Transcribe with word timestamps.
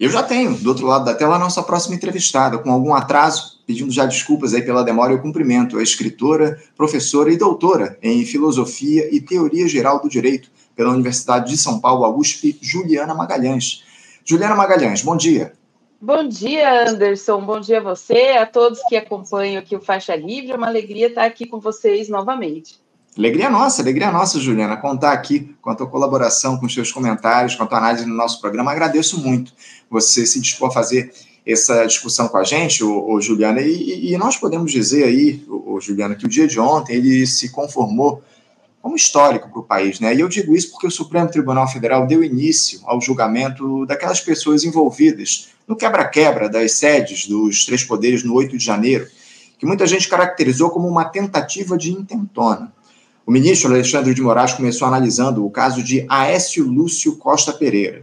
Eu 0.00 0.08
já 0.08 0.22
tenho, 0.22 0.54
do 0.54 0.70
outro 0.70 0.86
lado 0.86 1.04
da 1.04 1.14
tela, 1.14 1.36
a 1.36 1.38
nossa 1.38 1.62
próxima 1.62 1.94
entrevistada, 1.94 2.56
com 2.56 2.72
algum 2.72 2.94
atraso, 2.94 3.60
pedindo 3.66 3.92
já 3.92 4.06
desculpas 4.06 4.54
aí 4.54 4.62
pela 4.62 4.82
demora 4.82 5.12
e 5.12 5.16
o 5.16 5.20
cumprimento, 5.20 5.76
a 5.76 5.82
escritora, 5.82 6.58
professora 6.74 7.30
e 7.30 7.36
doutora 7.36 7.98
em 8.02 8.24
Filosofia 8.24 9.14
e 9.14 9.20
Teoria 9.20 9.68
Geral 9.68 10.00
do 10.00 10.08
Direito 10.08 10.50
pela 10.74 10.94
Universidade 10.94 11.50
de 11.50 11.58
São 11.58 11.78
Paulo, 11.78 12.06
a 12.06 12.08
USP, 12.08 12.58
Juliana 12.62 13.14
Magalhães. 13.14 13.84
Juliana 14.24 14.54
Magalhães, 14.54 15.02
bom 15.02 15.18
dia. 15.18 15.52
Bom 16.00 16.26
dia, 16.26 16.88
Anderson. 16.88 17.42
Bom 17.42 17.60
dia 17.60 17.80
a 17.80 17.82
você, 17.82 18.38
a 18.40 18.46
todos 18.46 18.82
que 18.88 18.96
acompanham 18.96 19.60
aqui 19.60 19.76
o 19.76 19.82
Faixa 19.82 20.16
Livre. 20.16 20.52
É 20.52 20.56
uma 20.56 20.68
alegria 20.68 21.08
estar 21.08 21.26
aqui 21.26 21.44
com 21.44 21.60
vocês 21.60 22.08
novamente. 22.08 22.79
Alegria 23.18 23.50
nossa, 23.50 23.82
alegria 23.82 24.10
nossa, 24.10 24.38
Juliana, 24.38 24.76
contar 24.76 25.12
aqui 25.12 25.54
com 25.60 25.68
a 25.68 25.74
tua 25.74 25.88
colaboração, 25.88 26.56
com 26.56 26.66
os 26.66 26.72
seus 26.72 26.92
comentários, 26.92 27.56
com 27.56 27.64
a 27.64 27.66
tua 27.66 27.78
análise 27.78 28.06
no 28.06 28.14
nosso 28.14 28.40
programa. 28.40 28.70
Agradeço 28.70 29.20
muito 29.20 29.52
você 29.90 30.24
se 30.24 30.40
dispor 30.40 30.68
a 30.68 30.72
fazer 30.72 31.12
essa 31.44 31.84
discussão 31.84 32.28
com 32.28 32.36
a 32.36 32.44
gente, 32.44 32.84
o, 32.84 33.20
Juliana, 33.20 33.60
e, 33.60 34.12
e, 34.12 34.16
nós 34.16 34.36
podemos 34.36 34.70
dizer 34.70 35.04
aí, 35.04 35.44
o, 35.48 35.80
Juliana, 35.80 36.14
que 36.14 36.24
o 36.24 36.28
dia 36.28 36.46
de 36.46 36.60
ontem 36.60 36.94
ele 36.94 37.26
se 37.26 37.50
conformou 37.50 38.22
como 38.80 38.94
histórico 38.94 39.48
para 39.50 39.60
o 39.60 39.64
país, 39.64 39.98
né? 39.98 40.14
E 40.14 40.20
eu 40.20 40.28
digo 40.28 40.54
isso 40.54 40.70
porque 40.70 40.86
o 40.86 40.90
Supremo 40.90 41.28
Tribunal 41.28 41.66
Federal 41.68 42.06
deu 42.06 42.22
início 42.22 42.80
ao 42.84 43.00
julgamento 43.00 43.84
daquelas 43.86 44.20
pessoas 44.20 44.64
envolvidas 44.64 45.48
no 45.66 45.76
quebra-quebra 45.76 46.48
das 46.48 46.72
sedes 46.72 47.26
dos 47.26 47.66
três 47.66 47.82
poderes 47.84 48.22
no 48.22 48.34
8 48.34 48.56
de 48.56 48.64
janeiro, 48.64 49.06
que 49.58 49.66
muita 49.66 49.86
gente 49.86 50.08
caracterizou 50.08 50.70
como 50.70 50.88
uma 50.88 51.04
tentativa 51.04 51.76
de 51.76 51.92
intentona. 51.92 52.72
O 53.26 53.30
ministro 53.30 53.70
Alexandre 53.70 54.14
de 54.14 54.22
Moraes 54.22 54.54
começou 54.54 54.88
analisando 54.88 55.44
o 55.44 55.50
caso 55.50 55.82
de 55.82 56.06
Aécio 56.08 56.66
Lúcio 56.66 57.16
Costa 57.16 57.52
Pereira. 57.52 58.02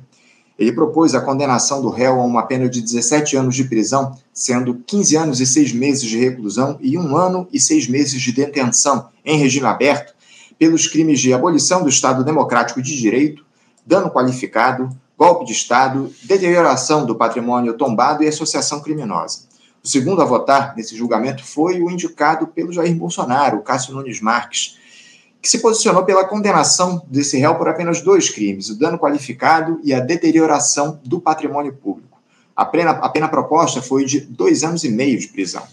Ele 0.58 0.72
propôs 0.72 1.16
a 1.16 1.22
condenação 1.22 1.82
do 1.82 1.90
réu 1.90 2.20
a 2.20 2.24
uma 2.24 2.44
pena 2.44 2.70
de 2.70 2.82
17 2.82 3.36
anos 3.36 3.56
de 3.56 3.64
prisão, 3.64 4.16
sendo 4.32 4.76
15 4.86 5.16
anos 5.16 5.40
e 5.42 5.46
6 5.46 5.74
meses 5.74 6.04
de 6.04 6.18
reclusão 6.18 6.78
e 6.80 6.98
um 6.98 7.18
ano 7.18 7.48
e 7.52 7.60
6 7.60 7.88
meses 7.88 8.22
de 8.22 8.32
detenção 8.32 9.10
em 9.26 9.38
regime 9.38 9.66
aberto 9.66 10.14
pelos 10.58 10.88
crimes 10.88 11.20
de 11.20 11.34
abolição 11.34 11.84
do 11.84 11.90
Estado 11.90 12.24
Democrático 12.24 12.82
de 12.82 12.96
Direito, 12.96 13.44
dano 13.86 14.10
qualificado, 14.10 14.90
golpe 15.18 15.46
de 15.46 15.52
Estado, 15.52 16.12
deterioração 16.24 17.06
do 17.06 17.16
patrimônio 17.16 17.74
tombado 17.74 18.24
e 18.24 18.28
associação 18.28 18.82
criminosa. 18.82 19.42
O 19.84 19.88
segundo 19.88 20.22
a 20.22 20.26
votar 20.26 20.76
nesse 20.76 20.96
julgamento 20.96 21.44
foi 21.44 21.82
o 21.82 21.90
indicado 21.90 22.48
pelo 22.48 22.74
Jair 22.74 22.96
Bolsonaro, 22.96 23.62
Cássio 23.62 23.94
Nunes 23.94 24.22
Marques, 24.22 24.78
que 25.48 25.52
se 25.52 25.60
posicionou 25.60 26.04
pela 26.04 26.26
condenação 26.26 27.02
desse 27.08 27.38
réu 27.38 27.56
por 27.56 27.70
apenas 27.70 28.02
dois 28.02 28.30
crimes: 28.30 28.70
o 28.70 28.78
dano 28.78 29.00
qualificado 29.00 29.80
e 29.82 29.94
a 29.94 30.02
deterioração 30.02 31.00
do 31.06 31.22
patrimônio 31.22 31.72
público. 31.72 32.20
A 32.54 32.66
pena, 32.66 32.92
a 32.92 33.08
pena 33.08 33.30
proposta 33.30 33.82
foi 33.82 34.04
de 34.04 34.20
dois 34.20 34.66
anos 34.66 34.84
e 34.84 34.90
meio 34.90 35.18
de 35.18 35.30
prisão. 35.30 35.64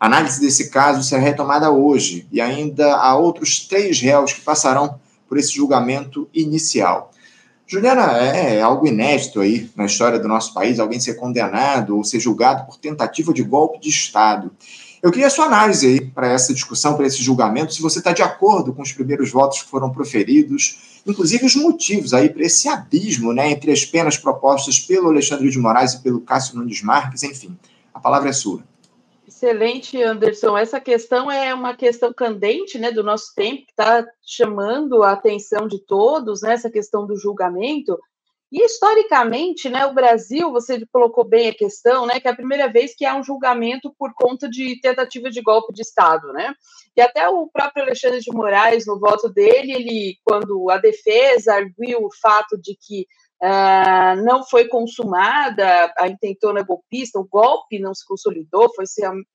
A 0.00 0.06
análise 0.06 0.40
desse 0.40 0.70
caso 0.70 1.04
será 1.04 1.20
retomada 1.20 1.70
hoje 1.70 2.26
e 2.32 2.40
ainda 2.40 2.96
há 2.96 3.16
outros 3.16 3.60
três 3.60 4.00
réus 4.00 4.32
que 4.32 4.40
passarão 4.40 4.98
por 5.28 5.38
esse 5.38 5.54
julgamento 5.54 6.28
inicial. 6.34 7.12
Juliana, 7.64 8.18
é 8.18 8.60
algo 8.60 8.88
inédito 8.88 9.38
aí 9.38 9.70
na 9.76 9.84
história 9.84 10.18
do 10.18 10.26
nosso 10.26 10.52
país, 10.52 10.80
alguém 10.80 10.98
ser 10.98 11.14
condenado 11.14 11.96
ou 11.96 12.02
ser 12.02 12.18
julgado 12.18 12.66
por 12.66 12.76
tentativa 12.76 13.32
de 13.32 13.44
golpe 13.44 13.78
de 13.78 13.88
Estado. 13.88 14.50
Eu 15.02 15.10
queria 15.10 15.26
a 15.26 15.30
sua 15.30 15.46
análise 15.46 15.84
aí 15.84 16.00
para 16.00 16.28
essa 16.28 16.54
discussão, 16.54 16.96
para 16.96 17.04
esse 17.04 17.20
julgamento, 17.20 17.74
se 17.74 17.82
você 17.82 17.98
está 17.98 18.12
de 18.12 18.22
acordo 18.22 18.72
com 18.72 18.82
os 18.82 18.92
primeiros 18.92 19.32
votos 19.32 19.60
que 19.60 19.68
foram 19.68 19.90
proferidos, 19.90 21.02
inclusive 21.04 21.44
os 21.44 21.56
motivos 21.56 22.14
aí 22.14 22.28
para 22.28 22.42
esse 22.42 22.68
abismo 22.68 23.32
né, 23.32 23.50
entre 23.50 23.72
as 23.72 23.84
penas 23.84 24.16
propostas 24.16 24.78
pelo 24.78 25.08
Alexandre 25.08 25.50
de 25.50 25.58
Moraes 25.58 25.94
e 25.94 26.02
pelo 26.02 26.20
Cássio 26.20 26.56
Nunes 26.56 26.82
Marques, 26.82 27.24
enfim. 27.24 27.58
A 27.92 27.98
palavra 27.98 28.30
é 28.30 28.32
sua. 28.32 28.62
Excelente, 29.26 30.00
Anderson. 30.00 30.56
Essa 30.56 30.80
questão 30.80 31.28
é 31.28 31.52
uma 31.52 31.74
questão 31.74 32.12
candente 32.12 32.78
né, 32.78 32.92
do 32.92 33.02
nosso 33.02 33.34
tempo, 33.34 33.66
que 33.66 33.72
está 33.72 34.06
chamando 34.24 35.02
a 35.02 35.10
atenção 35.10 35.66
de 35.66 35.80
todos, 35.80 36.42
né, 36.42 36.52
essa 36.52 36.70
questão 36.70 37.04
do 37.08 37.16
julgamento. 37.16 37.98
E 38.52 38.66
historicamente, 38.66 39.70
né, 39.70 39.86
o 39.86 39.94
Brasil, 39.94 40.52
você 40.52 40.84
colocou 40.92 41.24
bem 41.24 41.48
a 41.48 41.54
questão, 41.54 42.04
né, 42.04 42.20
que 42.20 42.28
é 42.28 42.30
a 42.30 42.36
primeira 42.36 42.70
vez 42.70 42.94
que 42.94 43.06
há 43.06 43.16
um 43.16 43.24
julgamento 43.24 43.94
por 43.98 44.12
conta 44.14 44.46
de 44.46 44.78
tentativa 44.78 45.30
de 45.30 45.40
golpe 45.40 45.72
de 45.72 45.80
Estado, 45.80 46.30
né? 46.34 46.54
E 46.94 47.00
até 47.00 47.26
o 47.26 47.48
próprio 47.50 47.82
Alexandre 47.82 48.20
de 48.20 48.30
Moraes, 48.30 48.86
no 48.86 49.00
voto 49.00 49.30
dele, 49.30 49.72
ele, 49.72 50.16
quando 50.22 50.68
a 50.68 50.76
defesa 50.76 51.54
arguiu 51.54 52.04
o 52.04 52.14
fato 52.20 52.60
de 52.60 52.76
que 52.78 53.06
uh, 53.42 54.22
não 54.22 54.44
foi 54.44 54.68
consumada 54.68 55.90
a 55.98 56.06
intentona 56.06 56.62
golpista, 56.62 57.18
o 57.18 57.26
golpe 57.26 57.78
não 57.78 57.94
se 57.94 58.06
consolidou, 58.06 58.70
foi 58.74 58.84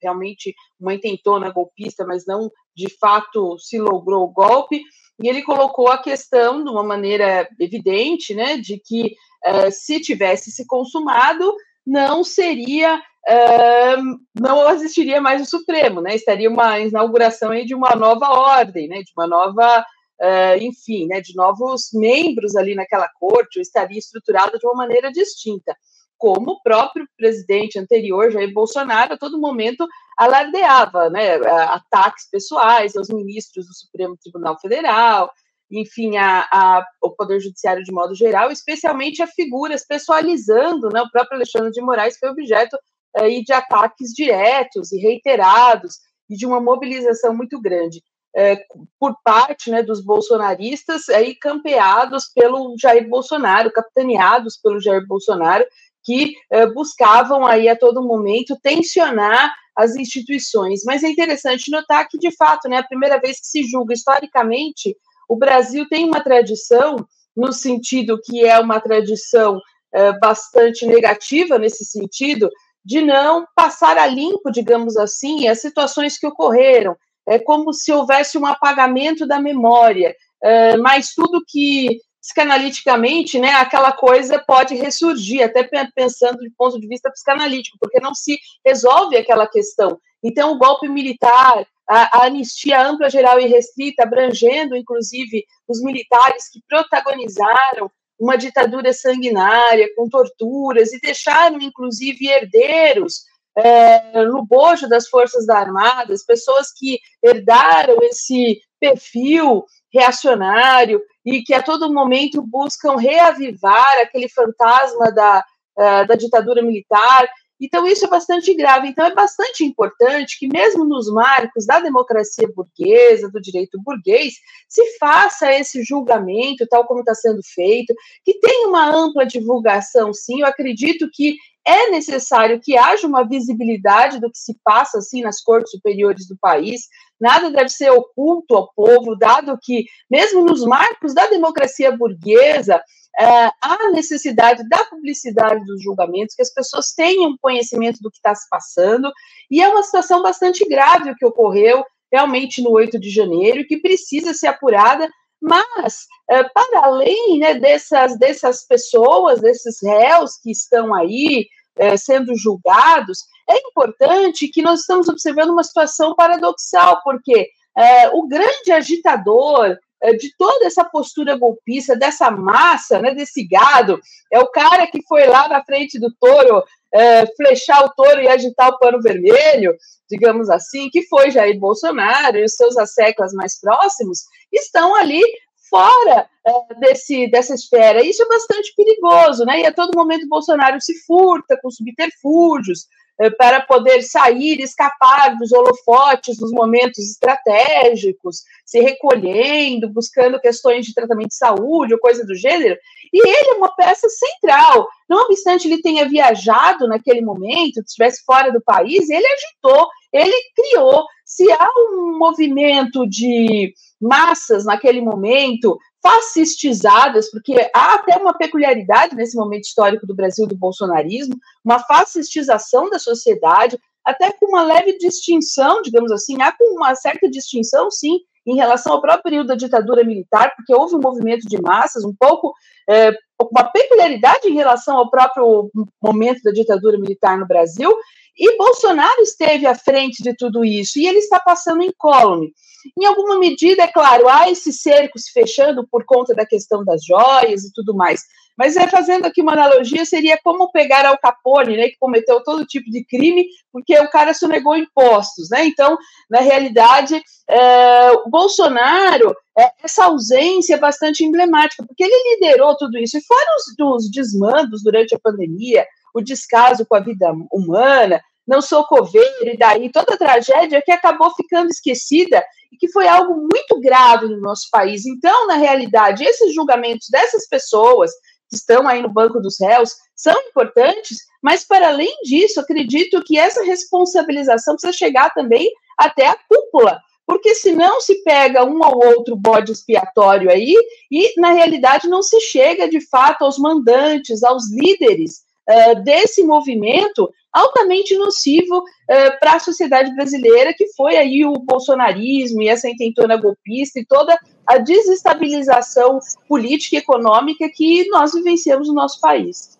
realmente 0.00 0.54
uma 0.78 0.94
intentona 0.94 1.50
golpista, 1.50 2.06
mas 2.06 2.24
não 2.24 2.48
de 2.72 2.88
fato 3.00 3.58
se 3.58 3.80
logrou 3.80 4.22
o 4.22 4.32
golpe 4.32 4.80
e 5.20 5.28
ele 5.28 5.42
colocou 5.42 5.88
a 5.88 5.98
questão 5.98 6.62
de 6.62 6.70
uma 6.70 6.82
maneira 6.82 7.48
evidente, 7.58 8.34
né, 8.34 8.56
de 8.56 8.78
que 8.78 9.16
uh, 9.46 9.70
se 9.70 10.00
tivesse 10.00 10.50
se 10.50 10.66
consumado, 10.66 11.52
não 11.86 12.22
seria, 12.22 12.96
uh, 12.96 14.18
não 14.38 14.70
existiria 14.70 15.20
mais 15.20 15.42
o 15.42 15.46
Supremo, 15.46 16.00
né, 16.00 16.14
estaria 16.14 16.48
uma 16.48 16.78
inauguração 16.78 17.50
aí 17.50 17.64
de 17.64 17.74
uma 17.74 17.94
nova 17.96 18.28
ordem, 18.30 18.88
né, 18.88 18.98
de 18.98 19.12
uma 19.16 19.26
nova, 19.26 19.80
uh, 19.80 20.62
enfim, 20.62 21.06
né, 21.06 21.20
de 21.20 21.34
novos 21.34 21.90
membros 21.92 22.54
ali 22.54 22.74
naquela 22.74 23.08
corte, 23.18 23.58
ou 23.58 23.62
estaria 23.62 23.98
estruturada 23.98 24.56
de 24.58 24.66
uma 24.66 24.74
maneira 24.74 25.10
distinta 25.10 25.76
como 26.18 26.52
o 26.52 26.62
próprio 26.62 27.06
presidente 27.16 27.78
anterior, 27.78 28.30
Jair 28.30 28.52
Bolsonaro, 28.52 29.14
a 29.14 29.18
todo 29.18 29.40
momento 29.40 29.86
alardeava 30.16 31.08
né, 31.08 31.36
ataques 31.36 32.28
pessoais 32.28 32.96
aos 32.96 33.08
ministros 33.08 33.66
do 33.66 33.74
Supremo 33.74 34.16
Tribunal 34.20 34.58
Federal, 34.60 35.30
enfim, 35.70 36.16
a, 36.16 36.40
a, 36.50 36.84
o 37.02 37.10
Poder 37.10 37.40
Judiciário 37.40 37.84
de 37.84 37.92
modo 37.92 38.14
geral, 38.14 38.50
especialmente 38.50 39.22
a 39.22 39.26
figuras 39.26 39.86
pessoalizando, 39.86 40.88
né, 40.88 41.00
o 41.02 41.10
próprio 41.10 41.36
Alexandre 41.36 41.70
de 41.70 41.80
Moraes 41.80 42.18
foi 42.18 42.30
objeto 42.30 42.76
aí 43.16 43.44
de 43.44 43.52
ataques 43.52 44.10
diretos 44.12 44.92
e 44.92 44.98
reiterados 44.98 45.98
e 46.28 46.36
de 46.36 46.46
uma 46.46 46.60
mobilização 46.60 47.34
muito 47.34 47.60
grande. 47.60 48.02
É, 48.36 48.58
por 49.00 49.16
parte 49.24 49.70
né, 49.70 49.82
dos 49.82 50.04
bolsonaristas 50.04 51.08
aí 51.08 51.34
campeados 51.34 52.30
pelo 52.34 52.74
Jair 52.78 53.08
Bolsonaro, 53.08 53.72
capitaneados 53.72 54.58
pelo 54.58 54.80
Jair 54.80 55.04
Bolsonaro, 55.06 55.64
que 56.08 56.32
eh, 56.50 56.66
buscavam 56.68 57.44
aí 57.44 57.68
a 57.68 57.76
todo 57.76 58.02
momento 58.02 58.58
tensionar 58.62 59.52
as 59.76 59.94
instituições. 59.94 60.80
Mas 60.86 61.04
é 61.04 61.08
interessante 61.08 61.70
notar 61.70 62.08
que, 62.08 62.16
de 62.16 62.34
fato, 62.34 62.66
né, 62.66 62.78
a 62.78 62.82
primeira 62.82 63.20
vez 63.20 63.38
que 63.38 63.46
se 63.46 63.62
julga 63.64 63.92
historicamente, 63.92 64.96
o 65.28 65.36
Brasil 65.36 65.86
tem 65.86 66.06
uma 66.06 66.24
tradição, 66.24 66.96
no 67.36 67.52
sentido 67.52 68.18
que 68.24 68.42
é 68.42 68.58
uma 68.58 68.80
tradição 68.80 69.60
eh, 69.92 70.18
bastante 70.18 70.86
negativa 70.86 71.58
nesse 71.58 71.84
sentido, 71.84 72.48
de 72.82 73.02
não 73.02 73.44
passar 73.54 73.98
a 73.98 74.06
limpo, 74.06 74.50
digamos 74.50 74.96
assim, 74.96 75.46
as 75.46 75.60
situações 75.60 76.18
que 76.18 76.26
ocorreram. 76.26 76.96
É 77.28 77.38
como 77.38 77.74
se 77.74 77.92
houvesse 77.92 78.38
um 78.38 78.46
apagamento 78.46 79.26
da 79.26 79.38
memória, 79.38 80.16
eh, 80.42 80.78
mas 80.78 81.12
tudo 81.14 81.44
que 81.46 82.00
psicanaliticamente, 82.28 83.38
né, 83.38 83.52
aquela 83.52 83.90
coisa 83.90 84.38
pode 84.38 84.74
ressurgir, 84.74 85.42
até 85.42 85.66
pensando 85.94 86.38
de 86.40 86.50
ponto 86.50 86.78
de 86.78 86.86
vista 86.86 87.10
psicanalítico, 87.10 87.78
porque 87.80 87.98
não 88.00 88.14
se 88.14 88.38
resolve 88.64 89.16
aquela 89.16 89.46
questão. 89.46 89.98
Então, 90.22 90.52
o 90.52 90.58
golpe 90.58 90.88
militar, 90.88 91.66
a, 91.88 92.18
a 92.18 92.26
anistia 92.26 92.86
ampla, 92.86 93.08
geral 93.08 93.40
e 93.40 93.46
restrita, 93.46 94.02
abrangendo, 94.02 94.76
inclusive, 94.76 95.44
os 95.66 95.80
militares 95.80 96.50
que 96.50 96.60
protagonizaram 96.68 97.90
uma 98.20 98.36
ditadura 98.36 98.92
sanguinária, 98.92 99.88
com 99.96 100.08
torturas, 100.08 100.92
e 100.92 101.00
deixaram, 101.00 101.58
inclusive, 101.60 102.26
herdeiros 102.26 103.22
é, 103.56 104.24
no 104.24 104.44
bojo 104.44 104.86
das 104.88 105.08
Forças 105.08 105.48
Armadas, 105.48 106.26
pessoas 106.26 106.72
que 106.76 106.98
herdaram 107.22 108.02
esse 108.02 108.60
perfil 108.78 109.64
reacionário 109.92 111.00
e 111.28 111.42
que 111.42 111.52
a 111.52 111.62
todo 111.62 111.92
momento 111.92 112.42
buscam 112.42 112.96
reavivar 112.96 113.98
aquele 114.00 114.28
fantasma 114.30 115.12
da, 115.12 115.44
uh, 115.78 116.06
da 116.06 116.14
ditadura 116.14 116.62
militar. 116.62 117.28
Então, 117.60 117.86
isso 117.86 118.06
é 118.06 118.08
bastante 118.08 118.54
grave. 118.54 118.88
Então, 118.88 119.04
é 119.04 119.14
bastante 119.14 119.62
importante 119.62 120.38
que, 120.38 120.48
mesmo 120.48 120.86
nos 120.86 121.12
marcos 121.12 121.66
da 121.66 121.80
democracia 121.80 122.48
burguesa, 122.54 123.28
do 123.30 123.40
direito 123.40 123.78
burguês, 123.82 124.34
se 124.68 124.96
faça 124.98 125.52
esse 125.52 125.82
julgamento, 125.82 126.66
tal 126.68 126.86
como 126.86 127.00
está 127.00 127.14
sendo 127.14 127.40
feito, 127.54 127.92
que 128.24 128.38
tenha 128.38 128.68
uma 128.68 128.88
ampla 128.88 129.26
divulgação, 129.26 130.14
sim. 130.14 130.40
Eu 130.40 130.46
acredito 130.46 131.10
que 131.12 131.36
é 131.66 131.90
necessário 131.90 132.58
que 132.62 132.78
haja 132.78 133.06
uma 133.06 133.28
visibilidade 133.28 134.18
do 134.18 134.30
que 134.30 134.38
se 134.38 134.56
passa 134.64 134.98
assim 134.98 135.20
nas 135.20 135.42
cortes 135.42 135.72
superiores 135.72 136.26
do 136.26 136.38
país. 136.40 136.82
Nada 137.20 137.50
deve 137.50 137.68
ser 137.68 137.90
oculto 137.90 138.54
ao 138.54 138.72
povo, 138.72 139.16
dado 139.16 139.58
que, 139.60 139.84
mesmo 140.10 140.42
nos 140.42 140.64
marcos 140.64 141.14
da 141.14 141.26
democracia 141.26 141.90
burguesa, 141.96 142.80
é, 143.20 143.50
há 143.60 143.90
necessidade 143.92 144.66
da 144.68 144.84
publicidade 144.84 145.64
dos 145.64 145.82
julgamentos, 145.82 146.36
que 146.36 146.42
as 146.42 146.52
pessoas 146.52 146.92
tenham 146.92 147.36
conhecimento 147.40 147.98
do 148.00 148.10
que 148.10 148.18
está 148.18 148.34
se 148.34 148.48
passando, 148.48 149.10
e 149.50 149.60
é 149.60 149.68
uma 149.68 149.82
situação 149.82 150.22
bastante 150.22 150.64
grave 150.68 151.10
o 151.10 151.16
que 151.16 151.26
ocorreu 151.26 151.84
realmente 152.12 152.62
no 152.62 152.70
8 152.70 152.98
de 152.98 153.10
janeiro, 153.10 153.66
que 153.66 153.80
precisa 153.80 154.32
ser 154.32 154.46
apurada, 154.46 155.08
mas, 155.40 156.06
é, 156.30 156.44
para 156.44 156.84
além 156.84 157.38
né, 157.38 157.54
dessas, 157.54 158.18
dessas 158.18 158.66
pessoas, 158.66 159.40
desses 159.40 159.82
réus 159.82 160.36
que 160.42 160.50
estão 160.50 160.94
aí 160.94 161.46
é, 161.78 161.96
sendo 161.96 162.36
julgados, 162.36 163.24
é 163.48 163.56
importante 163.68 164.48
que 164.48 164.62
nós 164.62 164.80
estamos 164.80 165.08
observando 165.08 165.50
uma 165.50 165.64
situação 165.64 166.14
paradoxal, 166.14 167.00
porque 167.02 167.48
é, 167.76 168.08
o 168.10 168.26
grande 168.26 168.72
agitador 168.72 169.76
é, 170.02 170.12
de 170.12 170.30
toda 170.36 170.66
essa 170.66 170.84
postura 170.84 171.36
golpista, 171.36 171.96
dessa 171.96 172.30
massa, 172.30 173.00
né, 173.00 173.14
desse 173.14 173.46
gado, 173.46 173.98
é 174.32 174.38
o 174.38 174.48
cara 174.48 174.86
que 174.86 175.00
foi 175.06 175.26
lá 175.26 175.48
na 175.48 175.64
frente 175.64 175.98
do 175.98 176.12
touro 176.20 176.62
é, 176.92 177.26
flechar 177.34 177.84
o 177.84 177.90
touro 177.94 178.20
e 178.20 178.28
agitar 178.28 178.68
o 178.68 178.78
pano 178.78 179.00
vermelho, 179.00 179.74
digamos 180.08 180.48
assim, 180.48 180.88
que 180.90 181.06
foi 181.06 181.30
Jair 181.30 181.58
Bolsonaro 181.58 182.38
e 182.38 182.44
os 182.44 182.54
seus 182.54 182.76
asseclas 182.76 183.32
mais 183.32 183.60
próximos, 183.60 184.20
estão 184.52 184.94
ali 184.94 185.22
fora 185.68 186.28
é, 186.46 186.74
desse, 186.80 187.30
dessa 187.30 187.54
esfera. 187.54 188.04
Isso 188.04 188.22
é 188.22 188.28
bastante 188.28 188.74
perigoso, 188.76 189.44
né? 189.44 189.60
E 189.60 189.66
a 189.66 189.72
todo 189.72 189.96
momento 189.96 190.24
o 190.24 190.28
Bolsonaro 190.28 190.80
se 190.80 190.94
furta 191.06 191.58
com 191.60 191.70
subterfúgios, 191.70 192.86
eh, 193.20 193.30
para 193.30 193.60
poder 193.60 194.02
sair, 194.02 194.60
escapar 194.60 195.36
dos 195.36 195.52
holofotes 195.52 196.38
nos 196.40 196.52
momentos 196.52 196.98
estratégicos, 196.98 198.42
se 198.64 198.80
recolhendo, 198.80 199.88
buscando 199.88 200.40
questões 200.40 200.86
de 200.86 200.94
tratamento 200.94 201.30
de 201.30 201.34
saúde 201.34 201.94
ou 201.94 202.00
coisa 202.00 202.24
do 202.24 202.34
gênero. 202.36 202.76
E 203.12 203.28
ele 203.28 203.50
é 203.50 203.54
uma 203.54 203.74
peça 203.74 204.08
central. 204.08 204.88
Não 205.08 205.22
obstante 205.24 205.66
ele 205.66 205.82
tenha 205.82 206.08
viajado 206.08 206.86
naquele 206.86 207.20
momento, 207.20 207.80
estivesse 207.80 208.22
fora 208.24 208.52
do 208.52 208.60
país, 208.60 209.10
ele 209.10 209.26
agitou, 209.26 209.88
ele 210.12 210.36
criou. 210.54 211.04
Se 211.24 211.50
há 211.52 211.68
um 211.76 212.18
movimento 212.18 213.06
de 213.08 213.72
massas 214.00 214.64
naquele 214.64 215.00
momento 215.00 215.78
fascistizadas, 216.02 217.30
porque 217.30 217.70
há 217.74 217.94
até 217.94 218.16
uma 218.16 218.32
peculiaridade 218.32 219.14
nesse 219.14 219.36
momento 219.36 219.64
histórico 219.64 220.06
do 220.06 220.14
Brasil 220.14 220.46
do 220.46 220.56
bolsonarismo, 220.56 221.36
uma 221.64 221.80
fascistização 221.80 222.88
da 222.88 222.98
sociedade, 222.98 223.78
até 224.04 224.32
com 224.32 224.46
uma 224.46 224.62
leve 224.62 224.96
distinção, 224.96 225.82
digamos 225.82 226.10
assim, 226.12 226.40
há 226.40 226.52
com 226.52 226.76
uma 226.76 226.94
certa 226.94 227.28
distinção, 227.28 227.90
sim, 227.90 228.20
em 228.46 228.56
relação 228.56 228.94
ao 228.94 229.00
próprio 229.02 229.24
período 229.24 229.48
da 229.48 229.54
ditadura 229.54 230.02
militar, 230.02 230.54
porque 230.56 230.74
houve 230.74 230.94
um 230.94 231.00
movimento 231.00 231.46
de 231.46 231.60
massas, 231.60 232.04
um 232.04 232.14
pouco, 232.18 232.54
é, 232.88 233.12
uma 233.52 233.64
peculiaridade 233.64 234.48
em 234.48 234.54
relação 234.54 234.96
ao 234.96 235.10
próprio 235.10 235.70
momento 236.02 236.42
da 236.42 236.50
ditadura 236.50 236.96
militar 236.96 237.36
no 237.38 237.46
Brasil, 237.46 237.94
e 238.38 238.56
Bolsonaro 238.56 239.20
esteve 239.20 239.66
à 239.66 239.74
frente 239.74 240.22
de 240.22 240.34
tudo 240.34 240.64
isso, 240.64 240.98
e 240.98 241.06
ele 241.06 241.18
está 241.18 241.40
passando 241.40 241.82
incólume. 241.82 242.52
Em 242.96 243.04
alguma 243.04 243.38
medida, 243.38 243.82
é 243.82 243.88
claro, 243.88 244.28
há 244.28 244.48
esse 244.48 244.72
cerco 244.72 245.18
se 245.18 245.32
fechando 245.32 245.86
por 245.90 246.04
conta 246.04 246.34
da 246.34 246.46
questão 246.46 246.84
das 246.84 247.04
joias 247.04 247.64
e 247.64 247.72
tudo 247.72 247.94
mais. 247.94 248.22
Mas 248.56 248.76
é 248.76 248.88
fazendo 248.88 249.24
aqui 249.24 249.40
uma 249.40 249.52
analogia, 249.52 250.04
seria 250.04 250.38
como 250.42 250.70
pegar 250.72 251.06
Al 251.06 251.18
Capone, 251.18 251.76
né, 251.76 251.88
que 251.88 251.96
cometeu 251.98 252.42
todo 252.42 252.66
tipo 252.66 252.90
de 252.90 253.04
crime, 253.04 253.46
porque 253.72 253.96
o 254.00 254.10
cara 254.10 254.34
sonegou 254.34 254.76
impostos, 254.76 255.48
né? 255.50 255.64
Então, 255.64 255.96
na 256.28 256.40
realidade, 256.40 257.22
é, 257.48 258.10
o 258.12 258.28
Bolsonaro, 258.28 259.34
é, 259.56 259.70
essa 259.84 260.06
ausência 260.06 260.74
é 260.74 260.78
bastante 260.78 261.24
emblemática, 261.24 261.84
porque 261.86 262.02
ele 262.02 262.34
liderou 262.34 262.76
tudo 262.76 262.98
isso, 262.98 263.16
e 263.18 263.24
fora 263.24 263.46
os, 263.56 264.04
os 264.04 264.10
desmandos 264.10 264.82
durante 264.82 265.14
a 265.14 265.20
pandemia, 265.20 265.86
o 266.12 266.20
descaso 266.20 266.84
com 266.84 266.96
a 266.96 267.00
vida 267.00 267.32
humana, 267.52 268.20
não 268.48 268.62
sou 268.62 268.82
coveiro, 268.84 269.46
e 269.46 269.58
daí 269.58 269.92
toda 269.92 270.14
a 270.14 270.16
tragédia 270.16 270.82
que 270.82 270.90
acabou 270.90 271.30
ficando 271.34 271.68
esquecida 271.68 272.42
e 272.72 272.76
que 272.78 272.90
foi 272.90 273.06
algo 273.06 273.34
muito 273.34 273.78
grave 273.78 274.26
no 274.26 274.40
nosso 274.40 274.68
país. 274.70 275.04
Então, 275.04 275.46
na 275.46 275.54
realidade, 275.54 276.24
esses 276.24 276.54
julgamentos 276.54 277.08
dessas 277.10 277.46
pessoas 277.46 278.10
que 278.48 278.56
estão 278.56 278.88
aí 278.88 279.02
no 279.02 279.12
banco 279.12 279.38
dos 279.38 279.60
réus 279.60 279.94
são 280.16 280.34
importantes, 280.48 281.18
mas 281.42 281.62
para 281.62 281.88
além 281.88 282.12
disso, 282.22 282.58
acredito 282.58 283.22
que 283.22 283.38
essa 283.38 283.62
responsabilização 283.62 284.74
precisa 284.74 284.96
chegar 284.96 285.30
também 285.34 285.70
até 285.98 286.26
a 286.26 286.38
cúpula, 286.48 286.98
porque 287.26 287.54
senão 287.54 288.00
se 288.00 288.22
pega 288.22 288.64
um 288.64 288.78
ou 288.82 289.04
outro 289.16 289.36
bode 289.36 289.70
expiatório 289.70 290.50
aí 290.50 290.74
e 291.10 291.38
na 291.38 291.52
realidade 291.52 292.08
não 292.08 292.22
se 292.22 292.40
chega 292.40 292.88
de 292.88 293.06
fato 293.06 293.44
aos 293.44 293.58
mandantes, 293.58 294.42
aos 294.42 294.70
líderes 294.72 295.46
uh, 295.68 296.02
desse 296.02 296.42
movimento 296.42 297.30
altamente 297.52 298.16
nocivo 298.16 298.78
uh, 298.78 299.40
para 299.40 299.54
a 299.54 299.60
sociedade 299.60 300.14
brasileira, 300.14 300.74
que 300.74 300.86
foi 300.94 301.16
aí 301.16 301.44
o 301.44 301.52
bolsonarismo 301.54 302.62
e 302.62 302.68
essa 302.68 302.88
intentona 302.88 303.36
golpista 303.36 304.00
e 304.00 304.06
toda 304.06 304.38
a 304.66 304.78
desestabilização 304.78 306.18
política 306.48 306.96
e 306.96 306.98
econômica 306.98 307.68
que 307.72 308.08
nós 308.08 308.32
vivenciamos 308.32 308.88
no 308.88 308.94
nosso 308.94 309.20
país. 309.20 309.78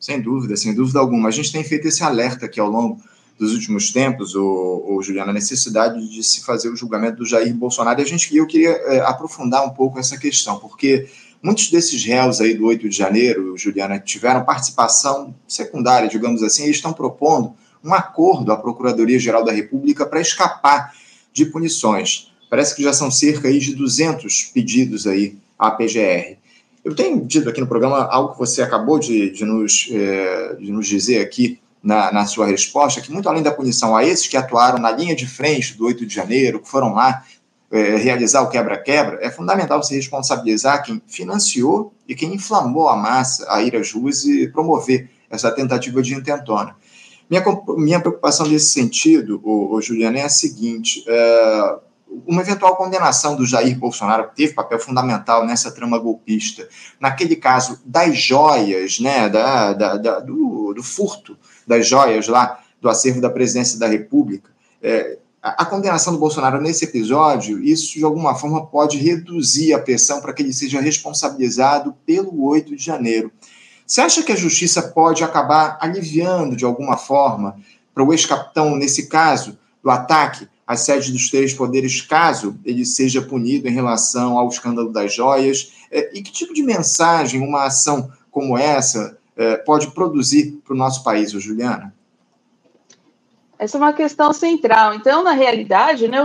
Sem 0.00 0.20
dúvida, 0.20 0.56
sem 0.56 0.74
dúvida 0.74 0.98
alguma. 0.98 1.28
A 1.28 1.32
gente 1.32 1.52
tem 1.52 1.64
feito 1.64 1.88
esse 1.88 2.02
alerta 2.02 2.46
aqui 2.46 2.60
ao 2.60 2.68
longo 2.68 3.00
dos 3.38 3.52
últimos 3.52 3.90
tempos, 3.90 4.34
o 4.36 5.00
Juliana, 5.02 5.30
a 5.30 5.34
necessidade 5.34 6.08
de 6.08 6.22
se 6.22 6.44
fazer 6.44 6.68
o 6.68 6.76
julgamento 6.76 7.18
do 7.18 7.26
Jair 7.26 7.52
Bolsonaro. 7.54 8.00
E 8.00 8.02
a 8.02 8.06
gente, 8.06 8.34
eu 8.36 8.46
queria 8.46 8.70
é, 8.70 9.00
aprofundar 9.00 9.66
um 9.66 9.70
pouco 9.70 9.98
essa 9.98 10.16
questão, 10.16 10.58
porque 10.58 11.08
Muitos 11.44 11.70
desses 11.70 12.02
réus 12.02 12.40
aí 12.40 12.54
do 12.54 12.64
8 12.64 12.88
de 12.88 12.96
janeiro, 12.96 13.54
Juliana, 13.54 13.98
tiveram 13.98 14.46
participação 14.46 15.34
secundária, 15.46 16.08
digamos 16.08 16.42
assim, 16.42 16.64
e 16.64 16.70
estão 16.70 16.90
propondo 16.90 17.52
um 17.84 17.92
acordo 17.92 18.50
à 18.50 18.56
Procuradoria-Geral 18.56 19.44
da 19.44 19.52
República 19.52 20.06
para 20.06 20.22
escapar 20.22 20.94
de 21.34 21.44
punições. 21.44 22.32
Parece 22.48 22.74
que 22.74 22.82
já 22.82 22.94
são 22.94 23.10
cerca 23.10 23.48
aí 23.48 23.58
de 23.58 23.74
200 23.74 24.44
pedidos 24.54 25.06
aí 25.06 25.36
à 25.58 25.70
PGR. 25.70 26.38
Eu 26.82 26.94
tenho 26.94 27.20
dito 27.20 27.46
aqui 27.46 27.60
no 27.60 27.66
programa 27.66 28.06
algo 28.06 28.32
que 28.32 28.38
você 28.38 28.62
acabou 28.62 28.98
de, 28.98 29.28
de, 29.28 29.44
nos, 29.44 29.86
é, 29.90 30.54
de 30.54 30.72
nos 30.72 30.86
dizer 30.86 31.20
aqui 31.20 31.60
na, 31.82 32.10
na, 32.10 32.24
sua 32.24 32.46
resposta, 32.46 33.02
que 33.02 33.12
muito 33.12 33.28
além 33.28 33.42
da 33.42 33.52
punição 33.52 33.94
a 33.94 34.02
esses 34.02 34.26
que 34.26 34.38
atuaram 34.38 34.78
na 34.78 34.90
linha 34.90 35.14
de 35.14 35.26
frente 35.26 35.76
do 35.76 35.84
8 35.84 36.06
de 36.06 36.14
janeiro, 36.14 36.60
que 36.60 36.70
foram 36.70 36.94
lá 36.94 37.22
é, 37.74 37.96
realizar 37.96 38.40
o 38.42 38.48
quebra-quebra, 38.48 39.18
é 39.20 39.28
fundamental 39.28 39.82
se 39.82 39.96
responsabilizar 39.96 40.84
quem 40.84 41.02
financiou 41.08 41.92
e 42.06 42.14
quem 42.14 42.32
inflamou 42.32 42.88
a 42.88 42.94
massa 42.94 43.44
a 43.52 43.60
ir 43.64 43.74
às 43.74 43.92
ruas 43.92 44.24
e 44.24 44.46
promover 44.46 45.10
essa 45.28 45.50
tentativa 45.50 46.00
de 46.00 46.14
intentona. 46.14 46.76
Minha, 47.28 47.42
minha 47.76 47.98
preocupação 47.98 48.46
nesse 48.46 48.66
sentido, 48.66 49.40
o, 49.42 49.74
o 49.74 49.82
Juliano, 49.82 50.16
é 50.16 50.22
a 50.22 50.28
seguinte: 50.28 51.04
é, 51.08 51.76
uma 52.24 52.42
eventual 52.42 52.76
condenação 52.76 53.34
do 53.34 53.44
Jair 53.44 53.76
Bolsonaro, 53.76 54.28
que 54.28 54.36
teve 54.36 54.54
papel 54.54 54.78
fundamental 54.78 55.44
nessa 55.44 55.72
trama 55.72 55.98
golpista, 55.98 56.68
naquele 57.00 57.34
caso 57.34 57.80
das 57.84 58.16
joias, 58.16 59.00
né, 59.00 59.28
da, 59.28 59.72
da, 59.72 59.96
da 59.96 60.20
do, 60.20 60.72
do, 60.74 60.82
furto 60.84 61.36
das 61.66 61.88
joias 61.88 62.28
lá 62.28 62.60
do 62.80 62.88
acervo 62.88 63.20
da 63.20 63.30
presidência 63.30 63.80
da 63.80 63.88
República, 63.88 64.48
é, 64.80 65.18
a 65.46 65.66
condenação 65.66 66.14
do 66.14 66.18
Bolsonaro 66.18 66.58
nesse 66.58 66.86
episódio, 66.86 67.62
isso 67.62 67.98
de 67.98 68.02
alguma 68.02 68.34
forma 68.34 68.64
pode 68.64 68.96
reduzir 68.96 69.74
a 69.74 69.78
pressão 69.78 70.18
para 70.18 70.32
que 70.32 70.42
ele 70.42 70.54
seja 70.54 70.80
responsabilizado 70.80 71.94
pelo 72.06 72.46
8 72.46 72.74
de 72.74 72.82
janeiro. 72.82 73.30
Você 73.86 74.00
acha 74.00 74.22
que 74.22 74.32
a 74.32 74.36
justiça 74.36 74.80
pode 74.80 75.22
acabar 75.22 75.76
aliviando 75.82 76.56
de 76.56 76.64
alguma 76.64 76.96
forma 76.96 77.58
para 77.94 78.02
o 78.02 78.10
ex-capitão, 78.10 78.74
nesse 78.74 79.06
caso, 79.06 79.58
do 79.82 79.90
ataque 79.90 80.48
à 80.66 80.76
sede 80.76 81.12
dos 81.12 81.28
três 81.28 81.52
poderes, 81.52 82.00
caso 82.00 82.58
ele 82.64 82.86
seja 82.86 83.20
punido 83.20 83.68
em 83.68 83.72
relação 83.72 84.38
ao 84.38 84.48
escândalo 84.48 84.90
das 84.90 85.14
joias? 85.14 85.72
É, 85.90 86.16
e 86.16 86.22
que 86.22 86.32
tipo 86.32 86.54
de 86.54 86.62
mensagem 86.62 87.46
uma 87.46 87.64
ação 87.64 88.10
como 88.30 88.56
essa 88.56 89.18
é, 89.36 89.58
pode 89.58 89.90
produzir 89.90 90.58
para 90.64 90.72
o 90.72 90.76
nosso 90.76 91.04
país, 91.04 91.32
Juliana? 91.32 91.92
Essa 93.58 93.76
é 93.76 93.80
uma 93.80 93.92
questão 93.92 94.32
central. 94.32 94.94
Então, 94.94 95.22
na 95.22 95.32
realidade, 95.32 96.08
né, 96.08 96.18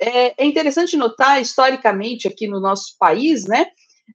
é, 0.00 0.42
é 0.42 0.46
interessante 0.46 0.96
notar 0.96 1.40
historicamente 1.40 2.26
aqui 2.26 2.46
no 2.46 2.60
nosso 2.60 2.96
país, 2.98 3.46
né, 3.46 3.66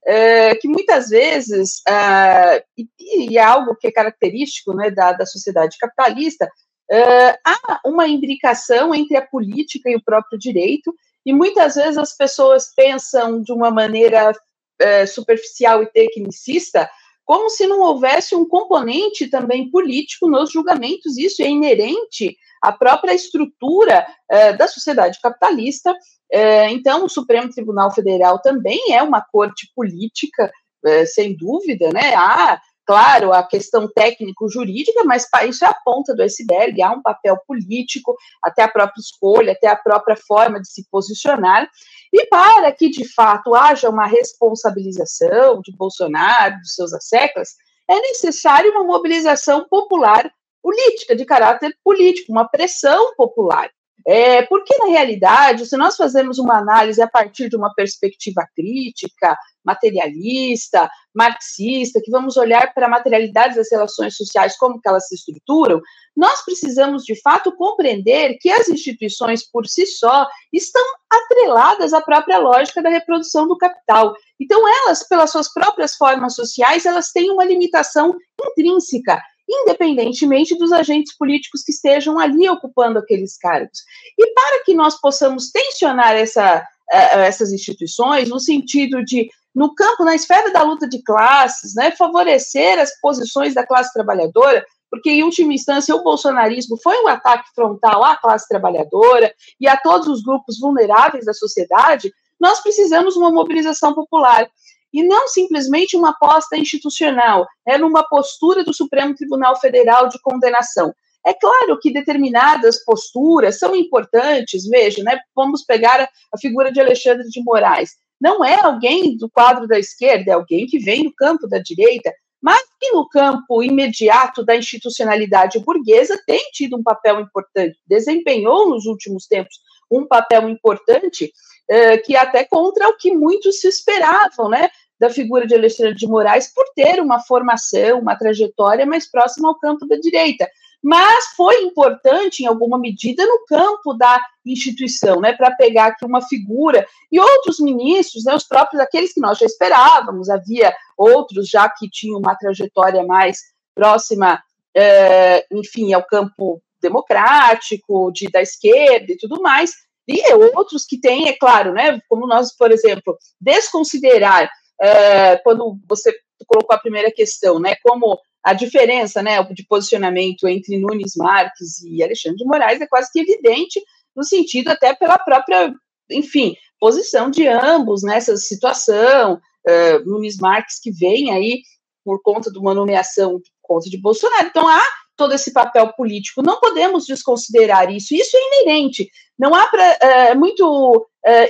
é, 0.06 0.54
que 0.56 0.68
muitas 0.68 1.08
vezes, 1.08 1.80
é, 1.88 2.64
e, 2.76 3.38
é 3.38 3.42
algo 3.42 3.74
que 3.76 3.86
é 3.86 3.92
característico 3.92 4.74
né, 4.74 4.90
da, 4.90 5.12
da 5.12 5.26
sociedade 5.26 5.78
capitalista, 5.78 6.48
é, 6.90 7.30
há 7.44 7.80
uma 7.84 8.06
imbricação 8.06 8.94
entre 8.94 9.16
a 9.16 9.26
política 9.26 9.90
e 9.90 9.96
o 9.96 10.04
próprio 10.04 10.38
direito, 10.38 10.94
e 11.24 11.32
muitas 11.32 11.76
vezes 11.76 11.96
as 11.96 12.14
pessoas 12.14 12.72
pensam 12.74 13.40
de 13.40 13.52
uma 13.52 13.70
maneira 13.70 14.32
é, 14.78 15.06
superficial 15.06 15.82
e 15.82 15.86
tecnicista 15.86 16.90
como 17.24 17.48
se 17.48 17.66
não 17.66 17.80
houvesse 17.80 18.34
um 18.34 18.46
componente 18.46 19.28
também 19.28 19.70
político 19.70 20.28
nos 20.28 20.52
julgamentos. 20.52 21.16
Isso 21.16 21.42
é 21.42 21.48
inerente 21.48 22.36
à 22.62 22.72
própria 22.72 23.14
estrutura 23.14 24.06
eh, 24.30 24.52
da 24.52 24.68
sociedade 24.68 25.18
capitalista. 25.20 25.94
Eh, 26.30 26.70
então, 26.70 27.04
o 27.04 27.08
Supremo 27.08 27.50
Tribunal 27.50 27.92
Federal 27.92 28.40
também 28.40 28.92
é 28.92 29.02
uma 29.02 29.22
corte 29.22 29.70
política, 29.74 30.52
eh, 30.84 31.06
sem 31.06 31.36
dúvida, 31.36 31.90
né? 31.90 32.14
Há 32.14 32.60
claro, 32.86 33.32
a 33.32 33.42
questão 33.42 33.88
técnico-jurídica, 33.88 35.02
mas 35.04 35.26
isso 35.48 35.64
é 35.64 35.68
a 35.68 35.76
ponta 35.84 36.14
do 36.14 36.22
iceberg, 36.22 36.80
há 36.82 36.90
um 36.90 37.02
papel 37.02 37.38
político, 37.46 38.16
até 38.42 38.62
a 38.62 38.68
própria 38.68 39.00
escolha, 39.00 39.52
até 39.52 39.68
a 39.68 39.76
própria 39.76 40.16
forma 40.16 40.60
de 40.60 40.68
se 40.68 40.86
posicionar, 40.90 41.68
e 42.12 42.26
para 42.26 42.70
que, 42.72 42.88
de 42.88 43.06
fato, 43.12 43.54
haja 43.54 43.88
uma 43.88 44.06
responsabilização 44.06 45.60
de 45.62 45.76
Bolsonaro, 45.76 46.58
dos 46.60 46.74
seus 46.74 46.92
asseclas, 46.92 47.50
é 47.88 48.00
necessário 48.00 48.70
uma 48.70 48.84
mobilização 48.84 49.66
popular 49.68 50.30
política, 50.62 51.14
de 51.14 51.24
caráter 51.24 51.76
político, 51.84 52.32
uma 52.32 52.48
pressão 52.48 53.14
popular. 53.16 53.70
É, 54.06 54.42
porque, 54.42 54.76
na 54.78 54.86
realidade, 54.86 55.64
se 55.64 55.76
nós 55.78 55.96
fazemos 55.96 56.38
uma 56.38 56.58
análise 56.58 57.00
a 57.00 57.08
partir 57.08 57.48
de 57.48 57.56
uma 57.56 57.72
perspectiva 57.74 58.46
crítica, 58.54 59.36
materialista, 59.64 60.90
marxista, 61.14 62.02
que 62.04 62.10
vamos 62.10 62.36
olhar 62.36 62.74
para 62.74 62.84
a 62.84 62.90
materialidade 62.90 63.56
das 63.56 63.70
relações 63.70 64.14
sociais, 64.14 64.58
como 64.58 64.78
que 64.78 64.86
elas 64.86 65.08
se 65.08 65.14
estruturam, 65.14 65.80
nós 66.14 66.44
precisamos, 66.44 67.02
de 67.04 67.18
fato, 67.22 67.56
compreender 67.56 68.36
que 68.40 68.50
as 68.50 68.68
instituições, 68.68 69.42
por 69.50 69.66
si 69.66 69.86
só, 69.86 70.28
estão 70.52 70.84
atreladas 71.10 71.94
à 71.94 72.02
própria 72.02 72.38
lógica 72.38 72.82
da 72.82 72.90
reprodução 72.90 73.48
do 73.48 73.56
capital. 73.56 74.14
Então, 74.38 74.68
elas, 74.68 75.08
pelas 75.08 75.30
suas 75.30 75.50
próprias 75.50 75.94
formas 75.94 76.34
sociais, 76.34 76.84
elas 76.84 77.10
têm 77.10 77.30
uma 77.30 77.44
limitação 77.44 78.14
intrínseca 78.50 79.22
independentemente 79.48 80.56
dos 80.56 80.72
agentes 80.72 81.16
políticos 81.16 81.62
que 81.62 81.72
estejam 81.72 82.18
ali 82.18 82.48
ocupando 82.48 82.98
aqueles 82.98 83.36
cargos. 83.36 83.80
E 84.18 84.32
para 84.32 84.64
que 84.64 84.74
nós 84.74 85.00
possamos 85.00 85.50
tensionar 85.50 86.14
essa, 86.14 86.60
uh, 86.60 87.18
essas 87.18 87.52
instituições, 87.52 88.28
no 88.28 88.40
sentido 88.40 89.04
de, 89.04 89.28
no 89.54 89.74
campo, 89.74 90.04
na 90.04 90.14
esfera 90.14 90.50
da 90.50 90.62
luta 90.62 90.88
de 90.88 91.02
classes, 91.02 91.74
né, 91.74 91.90
favorecer 91.92 92.78
as 92.78 92.98
posições 93.00 93.54
da 93.54 93.66
classe 93.66 93.92
trabalhadora, 93.92 94.64
porque, 94.90 95.10
em 95.10 95.24
última 95.24 95.52
instância, 95.52 95.94
o 95.94 96.04
bolsonarismo 96.04 96.78
foi 96.80 97.02
um 97.02 97.08
ataque 97.08 97.48
frontal 97.52 98.04
à 98.04 98.16
classe 98.16 98.48
trabalhadora 98.48 99.34
e 99.60 99.66
a 99.66 99.76
todos 99.76 100.06
os 100.06 100.22
grupos 100.22 100.58
vulneráveis 100.60 101.24
da 101.24 101.34
sociedade, 101.34 102.12
nós 102.40 102.60
precisamos 102.60 103.14
de 103.14 103.20
uma 103.20 103.30
mobilização 103.30 103.92
popular 103.94 104.48
e 104.94 105.02
não 105.02 105.26
simplesmente 105.26 105.96
uma 105.96 106.10
aposta 106.10 106.56
institucional, 106.56 107.48
é 107.66 107.76
numa 107.76 108.08
postura 108.08 108.62
do 108.62 108.72
Supremo 108.72 109.12
Tribunal 109.12 109.58
Federal 109.58 110.08
de 110.08 110.20
condenação. 110.22 110.94
É 111.26 111.34
claro 111.34 111.80
que 111.80 111.92
determinadas 111.92 112.84
posturas 112.84 113.58
são 113.58 113.74
importantes, 113.74 114.68
veja, 114.68 115.02
né? 115.02 115.18
Vamos 115.34 115.64
pegar 115.64 116.08
a, 116.32 116.38
figura 116.38 116.70
de 116.70 116.80
Alexandre 116.80 117.28
de 117.28 117.42
Moraes. 117.42 117.90
Não 118.20 118.44
é 118.44 118.60
alguém 118.62 119.16
do 119.16 119.28
quadro 119.28 119.66
da 119.66 119.78
esquerda, 119.78 120.30
é 120.30 120.34
alguém 120.34 120.64
que 120.66 120.78
vem 120.78 121.02
do 121.02 121.12
campo 121.12 121.48
da 121.48 121.58
direita, 121.58 122.12
mas 122.40 122.62
que 122.78 122.92
no 122.92 123.08
campo 123.08 123.64
imediato 123.64 124.44
da 124.44 124.54
institucionalidade 124.54 125.58
burguesa 125.58 126.22
tem 126.24 126.40
tido 126.52 126.76
um 126.76 126.82
papel 126.84 127.18
importante, 127.18 127.76
desempenhou 127.84 128.68
nos 128.68 128.86
últimos 128.86 129.26
tempos 129.26 129.56
um 129.90 130.06
papel 130.06 130.48
importante, 130.48 131.32
eh, 131.68 131.98
que 131.98 132.16
até 132.16 132.44
contra 132.44 132.88
o 132.88 132.96
que 132.96 133.12
muitos 133.12 133.60
se 133.60 133.68
esperavam, 133.68 134.48
né? 134.48 134.68
Da 135.04 135.10
figura 135.10 135.46
de 135.46 135.54
Alexandre 135.54 135.94
de 135.94 136.06
Moraes 136.06 136.50
por 136.52 136.64
ter 136.74 136.98
uma 136.98 137.20
formação, 137.20 138.00
uma 138.00 138.16
trajetória 138.16 138.86
mais 138.86 139.10
próxima 139.10 139.48
ao 139.48 139.58
campo 139.58 139.86
da 139.86 139.96
direita. 139.96 140.48
Mas 140.82 141.26
foi 141.36 141.62
importante, 141.62 142.42
em 142.42 142.46
alguma 142.46 142.78
medida, 142.78 143.24
no 143.26 143.44
campo 143.46 143.92
da 143.92 144.18
instituição, 144.46 145.20
né, 145.20 145.34
para 145.34 145.54
pegar 145.56 145.86
aqui 145.86 146.06
uma 146.06 146.22
figura 146.22 146.86
e 147.12 147.20
outros 147.20 147.60
ministros, 147.60 148.24
né, 148.24 148.34
os 148.34 148.44
próprios, 148.44 148.80
aqueles 148.80 149.12
que 149.12 149.20
nós 149.20 149.38
já 149.38 149.44
esperávamos, 149.44 150.30
havia 150.30 150.74
outros 150.96 151.48
já 151.50 151.68
que 151.68 151.88
tinham 151.90 152.18
uma 152.18 152.34
trajetória 152.34 153.04
mais 153.04 153.38
próxima, 153.74 154.42
é, 154.74 155.46
enfim, 155.52 155.92
ao 155.92 156.04
campo 156.06 156.62
democrático, 156.80 158.10
de, 158.10 158.28
da 158.30 158.40
esquerda 158.40 159.12
e 159.12 159.16
tudo 159.18 159.40
mais, 159.40 159.72
e 160.06 160.34
outros 160.54 160.84
que 160.84 161.00
têm, 161.00 161.28
é 161.28 161.32
claro, 161.34 161.72
né, 161.72 161.98
como 162.08 162.26
nós, 162.26 162.54
por 162.54 162.70
exemplo, 162.70 163.16
desconsiderar 163.40 164.50
é, 164.84 165.38
quando 165.38 165.78
você 165.88 166.14
colocou 166.46 166.74
a 166.74 166.80
primeira 166.80 167.10
questão, 167.10 167.58
né, 167.58 167.74
como 167.82 168.18
a 168.42 168.52
diferença, 168.52 169.22
né, 169.22 169.42
de 169.42 169.66
posicionamento 169.66 170.46
entre 170.46 170.78
Nunes 170.78 171.12
Marques 171.16 171.82
e 171.82 172.02
Alexandre 172.02 172.38
de 172.38 172.44
Moraes 172.44 172.80
é 172.80 172.86
quase 172.86 173.10
que 173.10 173.20
evidente, 173.20 173.82
no 174.14 174.22
sentido 174.22 174.68
até 174.68 174.94
pela 174.94 175.18
própria, 175.18 175.72
enfim, 176.10 176.54
posição 176.78 177.30
de 177.30 177.46
ambos 177.48 178.02
nessa 178.02 178.36
situação, 178.36 179.40
uh, 179.66 180.04
Nunes 180.04 180.36
Marques 180.36 180.78
que 180.78 180.90
vem 180.90 181.32
aí 181.32 181.62
por 182.04 182.20
conta 182.22 182.52
de 182.52 182.58
uma 182.58 182.74
nomeação 182.74 183.40
por 183.40 183.50
conta 183.62 183.88
de 183.88 183.98
Bolsonaro. 183.98 184.48
Então, 184.48 184.68
há 184.68 184.82
todo 185.16 185.32
esse 185.32 185.52
papel 185.52 185.90
político. 185.94 186.42
Não 186.42 186.60
podemos 186.60 187.06
desconsiderar 187.06 187.90
isso. 187.90 188.14
Isso 188.14 188.36
é 188.36 188.62
inerente. 188.62 189.08
Não 189.38 189.54
há 189.54 189.66
para 189.68 189.84
é, 189.84 189.98
eh, 190.02 190.34
muito 190.34 191.06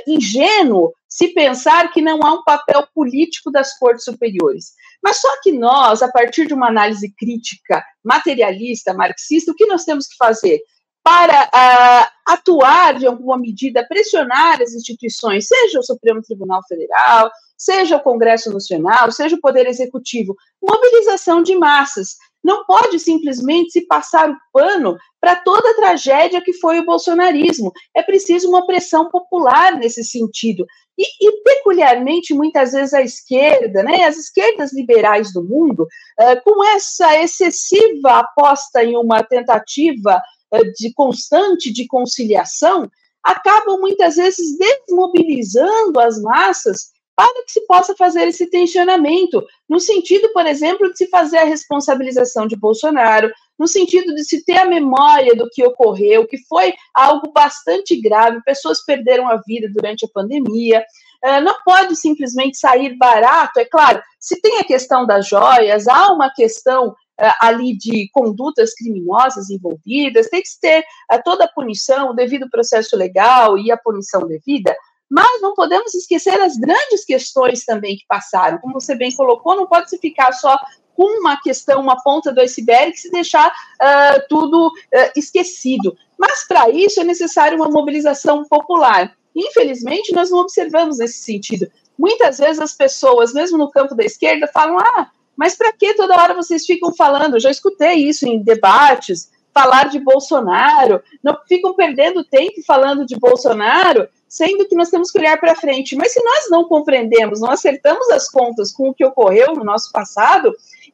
ingênuo 0.07 0.93
se 1.14 1.28
pensar 1.28 1.92
que 1.92 2.02
não 2.02 2.18
há 2.25 2.33
um 2.33 2.42
papel 2.42 2.85
político 2.92 3.49
das 3.49 3.78
cortes 3.78 4.02
superiores. 4.02 4.73
Mas 5.00 5.21
só 5.21 5.28
que 5.42 5.52
nós, 5.52 6.02
a 6.02 6.11
partir 6.11 6.44
de 6.44 6.52
uma 6.52 6.66
análise 6.66 7.14
crítica, 7.16 7.85
materialista, 8.02 8.92
marxista, 8.92 9.52
o 9.52 9.54
que 9.54 9.64
nós 9.64 9.85
temos 9.85 10.09
que 10.09 10.16
fazer? 10.16 10.61
Para 11.04 11.44
uh, 11.44 12.33
atuar 12.33 12.99
de 12.99 13.06
alguma 13.06 13.38
medida, 13.38 13.87
pressionar 13.88 14.61
as 14.61 14.73
instituições, 14.73 15.47
seja 15.47 15.78
o 15.78 15.85
Supremo 15.85 16.21
Tribunal 16.21 16.62
Federal, 16.66 17.30
seja 17.56 17.97
o 17.97 18.02
Congresso 18.02 18.52
Nacional, 18.52 19.12
seja 19.12 19.37
o 19.37 19.40
Poder 19.40 19.68
Executivo, 19.68 20.35
mobilização 20.61 21.44
de 21.44 21.54
massas. 21.54 22.16
Não 22.42 22.64
pode 22.66 22.99
simplesmente 22.99 23.71
se 23.71 23.87
passar 23.87 24.28
o 24.28 24.37
pano 24.52 24.99
para 25.18 25.37
toda 25.37 25.71
a 25.71 25.75
tragédia 25.75 26.42
que 26.42 26.52
foi 26.52 26.80
o 26.80 26.85
bolsonarismo. 26.85 27.73
É 27.97 28.02
preciso 28.02 28.49
uma 28.49 28.66
pressão 28.66 29.09
popular 29.09 29.78
nesse 29.78 30.04
sentido. 30.04 30.66
E, 30.99 31.29
e, 31.29 31.43
peculiarmente, 31.43 32.33
muitas 32.33 32.73
vezes, 32.73 32.95
a 32.95 33.03
esquerda, 33.03 33.83
né, 33.83 34.05
as 34.05 34.17
esquerdas 34.17 34.73
liberais 34.73 35.33
do 35.33 35.43
mundo, 35.43 35.83
uh, 35.83 36.43
com 36.45 36.65
essa 36.65 37.21
excessiva 37.21 38.21
aposta 38.21 38.85
em 38.85 38.97
uma 38.97 39.23
tentativa 39.23 40.23
uh, 40.53 40.73
de 40.75 40.93
constante 40.95 41.73
de 41.73 41.87
conciliação, 41.87 42.89
acabam 43.25 43.81
muitas 43.81 44.17
vezes 44.17 44.57
desmobilizando 44.57 45.99
as 45.99 46.21
massas 46.21 46.95
para 47.17 47.45
que 47.45 47.53
se 47.53 47.67
possa 47.67 47.95
fazer 47.97 48.29
esse 48.29 48.47
tensionamento, 48.47 49.45
no 49.69 49.79
sentido, 49.79 50.29
por 50.33 50.47
exemplo, 50.47 50.91
de 50.91 50.99
se 50.99 51.07
fazer 51.09 51.39
a 51.39 51.45
responsabilização 51.45 52.47
de 52.47 52.57
Bolsonaro, 52.57 53.31
no 53.59 53.69
sentido 53.69 54.15
de 54.15 54.25
se 54.25 54.45
ter 54.45 54.59
a 54.59 54.65
memória 54.65 55.35
do 55.35 55.49
que 55.51 55.65
ocorreu, 55.65 56.27
que 56.27 56.39
foi 56.47 56.75
algo 56.95 57.33
bastante 57.33 58.01
grave, 58.01 58.43
pessoas 58.45 58.85
perderam 58.85 59.29
a 59.29 59.37
vida 59.47 59.69
durante 59.73 60.05
a 60.05 60.09
pandemia. 60.13 60.85
Uh, 61.25 61.41
não 61.41 61.55
pode 61.65 61.97
simplesmente 61.97 62.59
sair 62.59 62.97
barato, 62.99 63.59
é 63.59 63.65
claro, 63.65 64.03
se 64.21 64.41
tem 64.43 64.59
a 64.59 64.65
questão 64.65 65.07
das 65.07 65.27
joias, 65.27 65.89
há 65.89 66.13
uma 66.13 66.31
questão 66.31 66.89
uh, 66.89 66.95
ali 67.41 67.77
de 67.77 68.11
condutas 68.13 68.75
criminosas 68.75 69.49
envolvidas, 69.49 70.29
tem 70.29 70.43
que 70.43 70.49
ter 70.61 70.81
uh, 70.81 71.21
toda 71.25 71.45
a 71.45 71.53
punição, 71.53 72.11
o 72.11 72.15
devido 72.15 72.51
processo 72.51 72.95
legal 72.97 73.57
e 73.57 73.73
a 73.73 73.77
punição 73.77 74.27
devida, 74.27 74.77
mas 75.11 75.41
não 75.41 75.55
podemos 75.55 75.95
esquecer 75.95 76.39
as 76.41 76.57
grandes 76.57 77.05
questões 77.05 77.65
também 77.65 77.97
que 77.97 78.05
passaram. 78.09 78.59
Como 78.59 78.75
você 78.75 78.95
bem 78.95 79.15
colocou, 79.15 79.57
não 79.57 79.67
pode 79.67 79.89
se 79.89 79.99
ficar 79.99 80.33
só 80.33 80.59
com 80.95 81.21
uma 81.21 81.41
questão, 81.41 81.81
uma 81.81 82.03
ponta 82.03 82.33
do 82.33 82.41
iceberg, 82.41 82.97
se 82.97 83.11
deixar 83.11 83.49
uh, 83.49 84.23
tudo 84.29 84.69
uh, 84.69 85.11
esquecido. 85.17 85.97
Mas 86.19 86.47
para 86.47 86.71
isso 86.71 87.01
é 87.01 87.05
necessário 87.05 87.57
uma 87.57 87.69
mobilização 87.69 88.45
popular. 88.45 89.15
Infelizmente, 89.35 90.13
nós 90.13 90.31
não 90.31 90.39
observamos 90.39 90.99
nesse 90.99 91.19
sentido. 91.19 91.67
Muitas 91.99 92.39
vezes 92.39 92.61
as 92.61 92.73
pessoas, 92.73 93.33
mesmo 93.33 93.59
no 93.59 93.71
campo 93.71 93.95
da 93.95 94.05
esquerda, 94.05 94.49
falam: 94.53 94.79
ah, 94.79 95.11
mas 95.37 95.55
para 95.55 95.73
que 95.73 95.95
toda 95.95 96.21
hora 96.21 96.35
vocês 96.35 96.65
ficam 96.65 96.95
falando? 96.95 97.35
Eu 97.35 97.41
já 97.41 97.51
escutei 97.51 97.95
isso 97.95 98.27
em 98.27 98.43
debates, 98.43 99.31
falar 99.53 99.89
de 99.89 100.01
Bolsonaro, 100.01 101.01
não 101.23 101.39
ficam 101.47 101.75
perdendo 101.75 102.25
tempo 102.25 102.61
falando 102.67 103.07
de 103.07 103.17
Bolsonaro, 103.17 104.09
sendo 104.29 104.67
que 104.67 104.75
nós 104.75 104.91
temos 104.91 105.13
que 105.13 105.19
olhar 105.19 105.39
para 105.39 105.55
frente. 105.55 105.95
Mas 105.95 106.13
se 106.13 106.23
nós 106.25 106.51
não 106.51 106.65
compreendemos, 106.65 107.41
não 107.41 107.51
acertamos 107.51 108.11
as 108.11 108.29
contas 108.29 108.73
com 108.73 108.89
o 108.89 108.95
que 108.95 109.05
ocorreu 109.05 109.55
no 109.55 109.65
nosso 109.65 109.93
passado, 109.93 110.53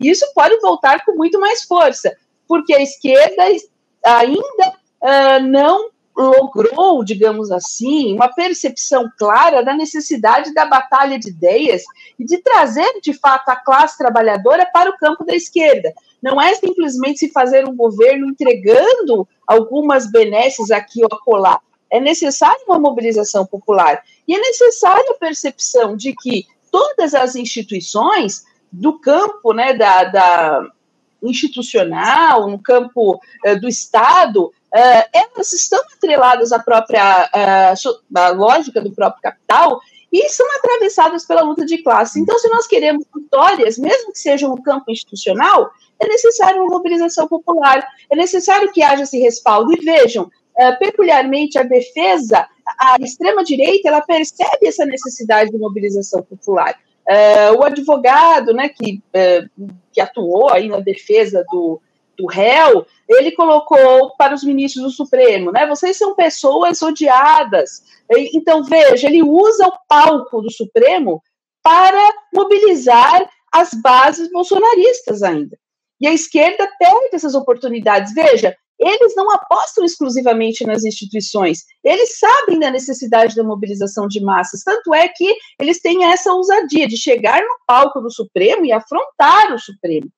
isso 0.08 0.24
pode 0.34 0.58
voltar 0.60 1.04
com 1.04 1.12
muito 1.12 1.38
mais 1.38 1.64
força, 1.64 2.16
porque 2.48 2.74
a 2.74 2.82
esquerda 2.82 3.42
ainda 4.04 4.72
uh, 5.02 5.46
não 5.46 5.90
logrou, 6.16 7.04
digamos 7.04 7.50
assim, 7.50 8.14
uma 8.14 8.28
percepção 8.28 9.10
clara 9.18 9.62
da 9.62 9.74
necessidade 9.74 10.52
da 10.52 10.66
batalha 10.66 11.18
de 11.18 11.30
ideias 11.30 11.82
e 12.18 12.24
de 12.24 12.38
trazer, 12.38 13.00
de 13.02 13.12
fato, 13.14 13.48
a 13.48 13.56
classe 13.56 13.96
trabalhadora 13.96 14.68
para 14.72 14.90
o 14.90 14.98
campo 14.98 15.24
da 15.24 15.34
esquerda. 15.34 15.92
Não 16.22 16.40
é 16.40 16.54
simplesmente 16.54 17.20
se 17.20 17.30
fazer 17.30 17.66
um 17.66 17.74
governo 17.74 18.26
entregando 18.26 19.26
algumas 19.46 20.10
benesses 20.10 20.70
aqui 20.70 21.02
ou 21.02 21.08
acolá. 21.10 21.60
É 21.90 21.98
necessária 21.98 22.60
uma 22.66 22.78
mobilização 22.78 23.46
popular. 23.46 24.02
E 24.28 24.34
é 24.34 24.38
necessária 24.38 25.10
a 25.10 25.18
percepção 25.18 25.96
de 25.96 26.14
que 26.14 26.46
todas 26.70 27.14
as 27.14 27.34
instituições 27.34 28.44
do 28.72 28.98
campo 28.98 29.52
né, 29.52 29.74
da, 29.74 30.04
da 30.04 30.70
institucional, 31.22 32.48
no 32.48 32.58
campo 32.58 33.20
uh, 33.46 33.60
do 33.60 33.68
Estado, 33.68 34.46
uh, 34.46 34.52
elas 35.12 35.52
estão 35.52 35.80
atreladas 35.94 36.52
à 36.52 36.58
própria 36.58 37.26
uh, 37.26 38.18
à 38.18 38.28
lógica 38.30 38.80
do 38.80 38.92
próprio 38.92 39.22
capital 39.22 39.80
e 40.12 40.28
são 40.28 40.46
atravessadas 40.56 41.24
pela 41.24 41.42
luta 41.42 41.64
de 41.64 41.82
classe. 41.82 42.18
Então, 42.20 42.38
se 42.38 42.48
nós 42.48 42.66
queremos 42.66 43.04
vitórias, 43.14 43.78
mesmo 43.78 44.12
que 44.12 44.18
sejam 44.18 44.50
no 44.50 44.62
campo 44.62 44.90
institucional, 44.90 45.70
é 46.00 46.08
necessário 46.08 46.62
uma 46.62 46.76
mobilização 46.76 47.28
popular, 47.28 47.86
é 48.10 48.16
necessário 48.16 48.72
que 48.72 48.82
haja 48.82 49.04
esse 49.04 49.20
respaldo. 49.20 49.72
E 49.72 49.84
vejam, 49.84 50.28
peculiarmente 50.80 51.56
a 51.58 51.62
defesa, 51.62 52.44
a 52.76 52.96
extrema-direita, 53.00 53.88
ela 53.88 54.00
percebe 54.00 54.66
essa 54.66 54.84
necessidade 54.84 55.52
de 55.52 55.58
mobilização 55.58 56.22
popular. 56.22 56.76
Uh, 57.10 57.58
o 57.58 57.64
advogado 57.64 58.54
né, 58.54 58.68
que, 58.68 59.02
uh, 59.08 59.70
que 59.92 60.00
atuou 60.00 60.48
aí 60.48 60.68
na 60.68 60.78
defesa 60.78 61.44
do, 61.50 61.80
do 62.16 62.26
réu, 62.26 62.86
ele 63.08 63.32
colocou 63.32 64.14
para 64.16 64.32
os 64.32 64.44
ministros 64.44 64.84
do 64.84 64.90
Supremo, 64.90 65.50
né? 65.50 65.66
Vocês 65.66 65.96
são 65.96 66.14
pessoas 66.14 66.80
odiadas. 66.80 67.82
Então, 68.32 68.62
veja, 68.62 69.08
ele 69.08 69.22
usa 69.22 69.66
o 69.66 69.78
palco 69.88 70.40
do 70.40 70.52
Supremo 70.52 71.20
para 71.62 72.00
mobilizar 72.32 73.28
as 73.52 73.74
bases 73.74 74.30
bolsonaristas 74.30 75.22
ainda. 75.22 75.58
E 76.00 76.06
a 76.06 76.12
esquerda 76.12 76.68
perde 76.78 77.10
essas 77.14 77.34
oportunidades. 77.34 78.14
Veja, 78.14 78.56
eles 78.80 79.14
não 79.14 79.30
apostam 79.30 79.84
exclusivamente 79.84 80.64
nas 80.64 80.84
instituições, 80.84 81.64
eles 81.84 82.18
sabem 82.18 82.58
da 82.58 82.70
necessidade 82.70 83.36
da 83.36 83.44
mobilização 83.44 84.08
de 84.08 84.20
massas, 84.20 84.62
tanto 84.64 84.94
é 84.94 85.06
que 85.08 85.36
eles 85.58 85.80
têm 85.80 86.04
essa 86.04 86.32
ousadia 86.32 86.88
de 86.88 86.96
chegar 86.96 87.42
no 87.42 87.58
palco 87.66 88.00
do 88.00 88.10
Supremo 88.10 88.64
e 88.64 88.72
afrontar 88.72 89.52
o 89.52 89.58
Supremo. 89.58 90.10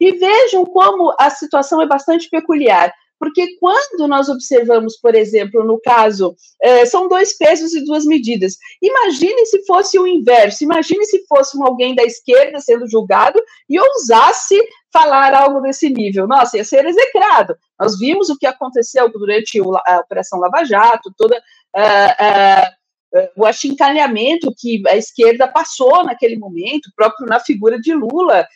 E 0.00 0.12
vejam 0.12 0.64
como 0.66 1.14
a 1.18 1.30
situação 1.30 1.80
é 1.80 1.86
bastante 1.86 2.28
peculiar. 2.28 2.92
Porque 3.18 3.56
quando 3.58 4.06
nós 4.06 4.28
observamos, 4.28 4.96
por 4.96 5.14
exemplo, 5.14 5.64
no 5.64 5.80
caso, 5.80 6.34
é, 6.62 6.86
são 6.86 7.08
dois 7.08 7.36
pesos 7.36 7.74
e 7.74 7.84
duas 7.84 8.04
medidas. 8.04 8.56
Imagine 8.80 9.44
se 9.46 9.64
fosse 9.66 9.98
o 9.98 10.06
inverso, 10.06 10.64
imagine 10.64 11.04
se 11.04 11.26
fosse 11.26 11.58
um 11.58 11.66
alguém 11.66 11.94
da 11.94 12.04
esquerda 12.04 12.60
sendo 12.60 12.88
julgado 12.88 13.42
e 13.68 13.78
ousasse 13.78 14.56
falar 14.92 15.34
algo 15.34 15.60
desse 15.60 15.90
nível. 15.90 16.26
Nossa, 16.26 16.56
ia 16.56 16.64
ser 16.64 16.86
execrado. 16.86 17.56
Nós 17.78 17.98
vimos 17.98 18.28
o 18.28 18.38
que 18.38 18.46
aconteceu 18.46 19.10
durante 19.10 19.60
a 19.86 20.00
Operação 20.00 20.38
Lava 20.38 20.64
Jato, 20.64 21.12
toda. 21.16 21.36
Uh, 21.76 21.80
uh, 21.80 22.78
o 23.36 23.46
achincalhamento 23.46 24.54
que 24.56 24.82
a 24.88 24.96
esquerda 24.96 25.48
passou 25.48 26.04
naquele 26.04 26.36
momento, 26.36 26.90
próprio 26.94 27.26
na 27.26 27.40
figura 27.40 27.78
de 27.78 27.94
Lula, 27.94 28.46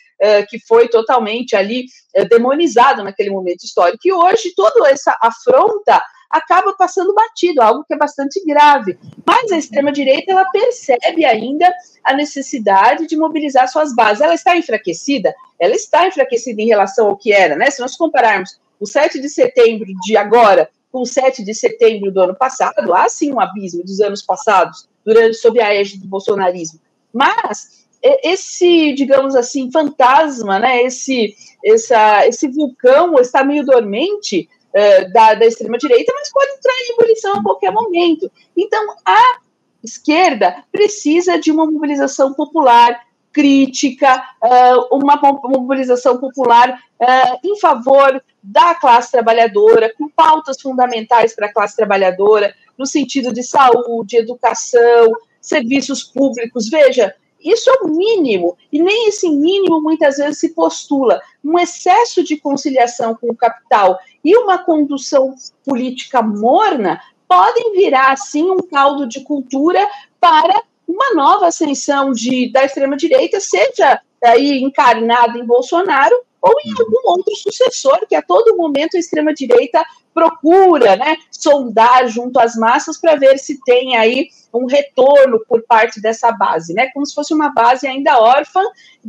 que 0.49 0.59
foi 0.59 0.87
totalmente 0.87 1.55
ali 1.55 1.85
demonizado 2.29 3.03
naquele 3.03 3.29
momento 3.29 3.63
histórico. 3.63 3.99
E 4.05 4.13
hoje 4.13 4.53
toda 4.55 4.89
essa 4.89 5.17
afronta 5.21 6.01
acaba 6.29 6.73
passando 6.73 7.13
batido, 7.13 7.61
algo 7.61 7.83
que 7.83 7.93
é 7.93 7.97
bastante 7.97 8.43
grave. 8.43 8.97
Mas 9.25 9.51
a 9.51 9.57
extrema-direita 9.57 10.31
ela 10.31 10.49
percebe 10.49 11.25
ainda 11.25 11.71
a 12.03 12.13
necessidade 12.13 13.05
de 13.05 13.15
mobilizar 13.15 13.67
suas 13.67 13.93
bases. 13.93 14.21
Ela 14.21 14.33
está 14.33 14.57
enfraquecida? 14.57 15.33
Ela 15.59 15.75
está 15.75 16.07
enfraquecida 16.07 16.59
em 16.61 16.67
relação 16.67 17.07
ao 17.07 17.17
que 17.17 17.31
era, 17.31 17.55
né? 17.55 17.69
Se 17.69 17.81
nós 17.81 17.95
compararmos 17.95 18.59
o 18.79 18.87
7 18.87 19.19
de 19.19 19.29
setembro 19.29 19.85
de 20.03 20.17
agora 20.17 20.69
com 20.93 21.01
o 21.01 21.05
7 21.07 21.43
de 21.43 21.55
setembro 21.55 22.11
do 22.11 22.21
ano 22.21 22.35
passado, 22.35 22.93
há 22.93 23.09
sim 23.09 23.33
um 23.33 23.39
abismo 23.39 23.83
dos 23.83 23.99
anos 23.99 24.21
passados, 24.21 24.87
durante 25.03 25.37
sob 25.37 25.59
a 25.59 25.73
égide 25.73 26.03
do 26.03 26.07
bolsonarismo. 26.07 26.79
Mas 27.11 27.83
esse, 28.23 28.93
digamos 28.93 29.35
assim, 29.35 29.71
fantasma, 29.71 30.59
né, 30.59 30.83
esse, 30.83 31.35
essa, 31.65 32.27
esse 32.27 32.47
vulcão 32.47 33.17
está 33.19 33.43
meio 33.43 33.65
dormente 33.65 34.47
uh, 34.69 35.11
da, 35.11 35.33
da 35.33 35.45
extrema-direita, 35.47 36.13
mas 36.15 36.31
pode 36.31 36.51
entrar 36.51 36.73
em 36.73 36.93
ebulição 36.93 37.33
a 37.37 37.43
qualquer 37.43 37.71
momento. 37.71 38.29
Então, 38.55 38.85
a 39.03 39.39
esquerda 39.83 40.63
precisa 40.71 41.39
de 41.39 41.51
uma 41.51 41.65
mobilização 41.65 42.33
popular 42.33 43.01
crítica, 43.33 44.23
uh, 44.41 44.95
uma 44.95 45.19
mobilização 45.43 46.17
popular 46.17 46.79
uh, 47.01 47.39
em 47.43 47.59
favor 47.59 48.23
da 48.41 48.75
classe 48.75 49.11
trabalhadora, 49.11 49.91
com 49.97 50.07
pautas 50.07 50.61
fundamentais 50.61 51.35
para 51.35 51.47
a 51.47 51.53
classe 51.53 51.75
trabalhadora, 51.75 52.53
no 52.77 52.85
sentido 52.85 53.33
de 53.33 53.43
saúde, 53.43 54.17
educação, 54.17 55.11
serviços 55.41 56.03
públicos. 56.03 56.69
Veja, 56.69 57.13
isso 57.43 57.69
é 57.69 57.83
o 57.83 57.89
mínimo, 57.89 58.57
e 58.71 58.81
nem 58.81 59.09
esse 59.09 59.29
mínimo 59.29 59.81
muitas 59.81 60.17
vezes 60.17 60.39
se 60.39 60.49
postula. 60.53 61.21
Um 61.43 61.59
excesso 61.59 62.23
de 62.23 62.37
conciliação 62.37 63.15
com 63.15 63.29
o 63.29 63.35
capital 63.35 63.99
e 64.23 64.37
uma 64.37 64.57
condução 64.57 65.35
política 65.65 66.21
morna 66.21 67.01
podem 67.27 67.73
virar, 67.73 68.11
assim, 68.11 68.49
um 68.49 68.59
caldo 68.59 69.07
de 69.07 69.21
cultura 69.21 69.85
para 70.21 70.63
uma 70.87 71.13
nova 71.13 71.47
ascensão 71.47 72.11
de, 72.11 72.51
da 72.51 72.65
extrema-direita, 72.65 73.39
seja 73.39 74.01
aí 74.23 74.61
encarnada 74.61 75.37
em 75.37 75.45
Bolsonaro 75.45 76.15
ou 76.41 76.53
em 76.65 76.71
algum 76.71 77.09
outro 77.11 77.33
sucessor 77.35 78.05
que 78.07 78.15
a 78.15 78.21
todo 78.21 78.57
momento 78.57 78.95
a 78.95 78.99
extrema-direita 78.99 79.83
procura 80.13 80.95
né, 80.95 81.17
sondar 81.31 82.07
junto 82.07 82.39
às 82.39 82.55
massas 82.55 82.97
para 82.97 83.15
ver 83.15 83.37
se 83.39 83.59
tem 83.63 83.95
aí 83.95 84.27
um 84.53 84.65
retorno 84.65 85.39
por 85.47 85.63
parte 85.63 85.99
dessa 85.99 86.31
base, 86.31 86.73
né, 86.73 86.89
como 86.93 87.05
se 87.05 87.15
fosse 87.15 87.33
uma 87.33 87.49
base 87.49 87.87
ainda 87.87 88.19
órfã 88.19 88.61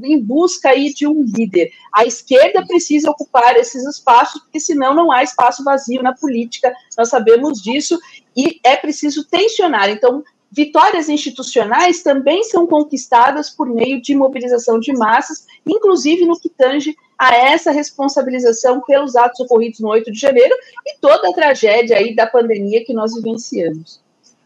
em 0.03 0.19
busca 0.19 0.71
aí 0.71 0.95
de 0.95 1.07
um 1.07 1.23
líder. 1.23 1.71
A 1.93 2.07
esquerda 2.07 2.65
precisa 2.67 3.11
ocupar 3.11 3.57
esses 3.57 3.85
espaços, 3.85 4.41
porque 4.43 4.59
senão 4.59 4.95
não 4.95 5.13
há 5.13 5.23
espaço 5.23 5.63
vazio 5.63 6.03
na 6.03 6.15
política, 6.15 6.73
nós 6.97 7.11
sabemos 7.11 7.61
disso, 7.61 7.99
e 8.35 8.59
é 8.65 8.77
preciso 8.77 9.29
tensionar. 9.29 9.91
Então, 9.91 10.25
vitórias 10.55 11.09
institucionais 11.09 12.03
também 12.03 12.45
são 12.45 12.67
conquistadas 12.67 13.51
por 13.51 13.69
meio 13.69 14.01
de 14.01 14.15
mobilização 14.15 14.79
de 14.79 14.93
massas, 14.93 15.47
inclusive 15.67 16.25
no 16.25 16.39
que 16.39 16.49
tange 16.49 16.97
a 17.19 17.35
essa 17.35 17.73
responsabilização 17.73 18.81
pelos 18.81 19.17
atos 19.17 19.41
ocorridos 19.41 19.81
no 19.81 19.89
8 19.89 20.13
de 20.13 20.19
janeiro 20.19 20.55
e 20.87 20.97
toda 21.01 21.29
a 21.29 21.33
tragédia 21.33 21.97
aí 21.97 22.15
da 22.15 22.27
pandemia 22.27 22.85
que 22.85 22.95
nós 22.95 23.15
vivenciamos. 23.15 24.01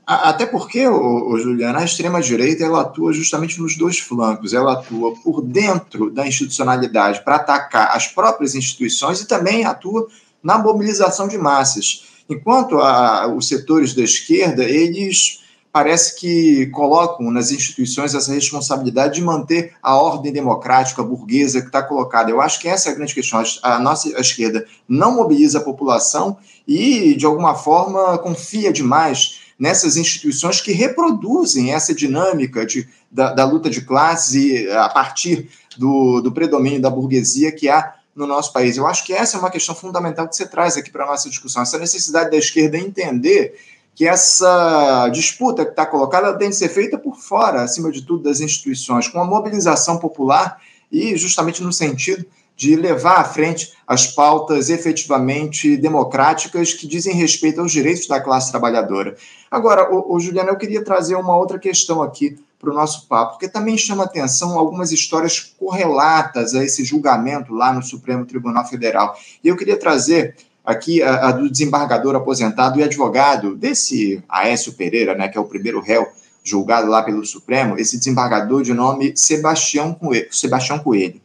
Até 0.06 0.46
porque, 0.46 0.86
o, 0.86 1.32
o 1.32 1.38
Juliana, 1.38 1.80
a 1.80 1.84
extrema-direita 1.84 2.64
ela 2.64 2.80
atua 2.80 3.12
justamente 3.12 3.60
nos 3.60 3.76
dois 3.76 3.98
flancos. 3.98 4.54
Ela 4.54 4.72
atua 4.72 5.14
por 5.16 5.42
dentro 5.42 6.10
da 6.10 6.26
institucionalidade 6.26 7.22
para 7.22 7.36
atacar 7.36 7.94
as 7.94 8.06
próprias 8.06 8.54
instituições 8.54 9.20
e 9.20 9.28
também 9.28 9.66
atua 9.66 10.08
na 10.42 10.56
mobilização 10.56 11.28
de 11.28 11.36
massas. 11.36 12.06
Enquanto 12.26 12.78
a, 12.78 13.26
os 13.28 13.48
setores 13.48 13.92
da 13.92 14.02
esquerda, 14.02 14.64
eles 14.64 15.40
parece 15.72 16.18
que 16.18 16.66
colocam 16.66 17.30
nas 17.30 17.50
instituições 17.50 18.14
essa 18.14 18.32
responsabilidade 18.32 19.16
de 19.16 19.22
manter 19.22 19.74
a 19.82 19.96
ordem 19.96 20.32
democrática 20.32 21.02
burguesa 21.02 21.60
que 21.60 21.66
está 21.66 21.82
colocada. 21.82 22.30
Eu 22.30 22.40
acho 22.40 22.58
que 22.60 22.68
essa 22.68 22.88
é 22.88 22.92
a 22.92 22.94
grande 22.94 23.14
questão. 23.14 23.42
A 23.62 23.78
nossa 23.78 24.16
a 24.16 24.20
esquerda 24.20 24.66
não 24.88 25.14
mobiliza 25.14 25.58
a 25.58 25.62
população 25.62 26.38
e, 26.66 27.14
de 27.14 27.26
alguma 27.26 27.54
forma, 27.54 28.18
confia 28.18 28.72
demais 28.72 29.40
nessas 29.58 29.96
instituições 29.96 30.60
que 30.60 30.72
reproduzem 30.72 31.72
essa 31.72 31.94
dinâmica 31.94 32.64
de, 32.64 32.88
da, 33.10 33.34
da 33.34 33.44
luta 33.44 33.68
de 33.68 33.80
classes 33.82 34.34
e 34.34 34.70
a 34.70 34.88
partir 34.88 35.48
do, 35.76 36.20
do 36.20 36.32
predomínio 36.32 36.80
da 36.80 36.90
burguesia 36.90 37.50
que 37.50 37.68
há 37.68 37.94
no 38.14 38.26
nosso 38.26 38.52
país. 38.52 38.76
Eu 38.76 38.86
acho 38.86 39.04
que 39.04 39.12
essa 39.12 39.36
é 39.36 39.40
uma 39.40 39.50
questão 39.50 39.74
fundamental 39.74 40.28
que 40.28 40.34
você 40.34 40.46
traz 40.46 40.76
aqui 40.76 40.90
para 40.90 41.04
a 41.04 41.08
nossa 41.08 41.28
discussão, 41.28 41.62
essa 41.62 41.78
necessidade 41.78 42.30
da 42.30 42.36
esquerda 42.36 42.76
entender 42.76 43.54
que 43.98 44.06
essa 44.06 45.08
disputa 45.08 45.64
que 45.64 45.72
está 45.72 45.84
colocada 45.84 46.38
tem 46.38 46.50
de 46.50 46.54
ser 46.54 46.68
feita 46.68 46.96
por 46.96 47.16
fora, 47.16 47.62
acima 47.62 47.90
de 47.90 48.02
tudo, 48.02 48.22
das 48.22 48.38
instituições, 48.38 49.08
com 49.08 49.20
a 49.20 49.24
mobilização 49.24 49.98
popular 49.98 50.62
e 50.90 51.16
justamente 51.16 51.64
no 51.64 51.72
sentido 51.72 52.24
de 52.56 52.76
levar 52.76 53.16
à 53.16 53.24
frente 53.24 53.72
as 53.84 54.06
pautas 54.06 54.70
efetivamente 54.70 55.76
democráticas 55.76 56.72
que 56.72 56.86
dizem 56.86 57.12
respeito 57.12 57.60
aos 57.60 57.72
direitos 57.72 58.06
da 58.06 58.20
classe 58.20 58.52
trabalhadora. 58.52 59.16
Agora, 59.50 59.92
o, 59.92 60.14
o 60.14 60.20
eu 60.20 60.56
queria 60.56 60.84
trazer 60.84 61.16
uma 61.16 61.36
outra 61.36 61.58
questão 61.58 62.00
aqui 62.00 62.38
para 62.56 62.70
o 62.70 62.74
nosso 62.74 63.08
papo, 63.08 63.32
porque 63.32 63.48
também 63.48 63.76
chama 63.76 64.04
atenção 64.04 64.56
algumas 64.56 64.92
histórias 64.92 65.40
correlatas 65.58 66.54
a 66.54 66.62
esse 66.62 66.84
julgamento 66.84 67.52
lá 67.52 67.72
no 67.72 67.82
Supremo 67.82 68.24
Tribunal 68.24 68.64
Federal. 68.64 69.16
E 69.42 69.48
eu 69.48 69.56
queria 69.56 69.76
trazer 69.76 70.36
aqui 70.68 71.02
a, 71.02 71.28
a, 71.28 71.32
do 71.32 71.50
desembargador 71.50 72.14
aposentado 72.14 72.78
e 72.78 72.82
advogado 72.82 73.56
desse 73.56 74.22
Aécio 74.28 74.74
Pereira, 74.74 75.14
né, 75.14 75.26
que 75.26 75.38
é 75.38 75.40
o 75.40 75.46
primeiro 75.46 75.80
réu 75.80 76.06
julgado 76.44 76.90
lá 76.90 77.02
pelo 77.02 77.24
Supremo, 77.24 77.78
esse 77.78 77.96
desembargador 77.96 78.62
de 78.62 78.74
nome 78.74 79.14
Sebastião 79.16 79.94
Coelho. 79.94 80.28
Sebastião 80.30 80.78
Coelho. 80.78 81.22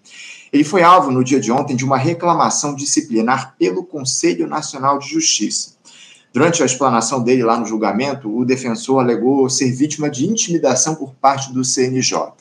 Ele 0.52 0.64
foi 0.64 0.82
alvo 0.82 1.12
no 1.12 1.26
dia 1.26 1.42
de 1.42 1.52
ontem 1.52 1.76
de 1.76 1.84
uma 1.84 1.98
reclamação 1.98 2.74
disciplinar 2.74 3.54
pelo 3.60 3.84
Conselho 3.84 4.48
Nacional 4.48 4.98
de 4.98 5.10
Justiça. 5.10 5.74
Durante 6.32 6.64
a 6.64 6.66
explanação 6.66 7.22
dele 7.22 7.44
lá 7.44 7.58
no 7.58 7.66
julgamento, 7.66 8.34
o 8.34 8.46
defensor 8.46 9.02
alegou 9.02 9.50
ser 9.50 9.74
vítima 9.74 10.10
de 10.10 10.26
intimidação 10.26 10.96
por 10.96 11.14
parte 11.16 11.52
do 11.52 11.66
CNJ. 11.66 12.32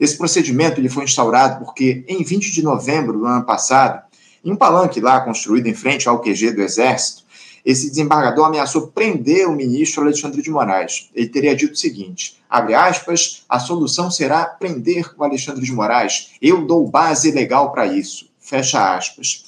Esse 0.00 0.16
procedimento 0.16 0.80
ele 0.80 0.88
foi 0.88 1.04
instaurado 1.04 1.62
porque, 1.62 2.04
em 2.08 2.24
20 2.24 2.50
de 2.52 2.62
novembro 2.62 3.18
do 3.18 3.26
ano 3.26 3.44
passado, 3.44 4.07
em 4.44 4.52
um 4.52 4.56
palanque 4.56 5.00
lá 5.00 5.20
construído 5.20 5.66
em 5.66 5.74
frente 5.74 6.08
ao 6.08 6.20
QG 6.20 6.52
do 6.52 6.62
Exército, 6.62 7.24
esse 7.64 7.90
desembargador 7.90 8.46
ameaçou 8.46 8.88
prender 8.88 9.46
o 9.46 9.54
ministro 9.54 10.02
Alexandre 10.02 10.40
de 10.40 10.50
Moraes. 10.50 11.10
Ele 11.14 11.28
teria 11.28 11.54
dito 11.54 11.74
o 11.74 11.76
seguinte: 11.76 12.38
abre 12.48 12.74
aspas, 12.74 13.44
a 13.48 13.58
solução 13.58 14.10
será 14.10 14.46
prender 14.46 15.12
o 15.18 15.24
Alexandre 15.24 15.64
de 15.64 15.72
Moraes. 15.72 16.30
Eu 16.40 16.64
dou 16.64 16.88
base 16.88 17.30
legal 17.30 17.70
para 17.72 17.86
isso. 17.86 18.30
Fecha 18.40 18.96
aspas. 18.96 19.44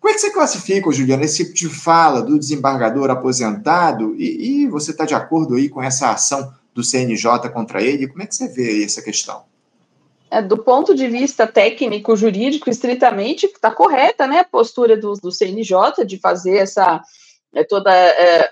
Como 0.00 0.10
é 0.10 0.14
que 0.14 0.20
você 0.20 0.30
classifica, 0.30 0.90
Juliana, 0.90 1.24
esse 1.24 1.44
tipo 1.44 1.54
de 1.54 1.68
fala 1.68 2.22
do 2.22 2.38
desembargador 2.38 3.10
aposentado? 3.10 4.14
E, 4.16 4.62
e 4.62 4.66
você 4.66 4.90
está 4.90 5.04
de 5.04 5.14
acordo 5.14 5.54
aí 5.54 5.68
com 5.68 5.82
essa 5.82 6.10
ação 6.10 6.52
do 6.74 6.82
CNJ 6.82 7.48
contra 7.52 7.82
ele? 7.82 8.08
Como 8.08 8.22
é 8.22 8.26
que 8.26 8.34
você 8.34 8.48
vê 8.48 8.82
essa 8.82 9.02
questão? 9.02 9.49
É, 10.30 10.40
do 10.40 10.62
ponto 10.62 10.94
de 10.94 11.08
vista 11.08 11.44
técnico, 11.44 12.14
jurídico, 12.14 12.70
estritamente, 12.70 13.46
está 13.46 13.68
correta 13.68 14.28
né, 14.28 14.38
a 14.38 14.44
postura 14.44 14.96
do, 14.96 15.14
do, 15.14 15.32
CNJ 15.32 16.04
de 16.06 16.18
fazer 16.18 16.58
essa 16.58 17.02
é, 17.52 17.64
toda 17.64 17.92
é, 17.92 18.44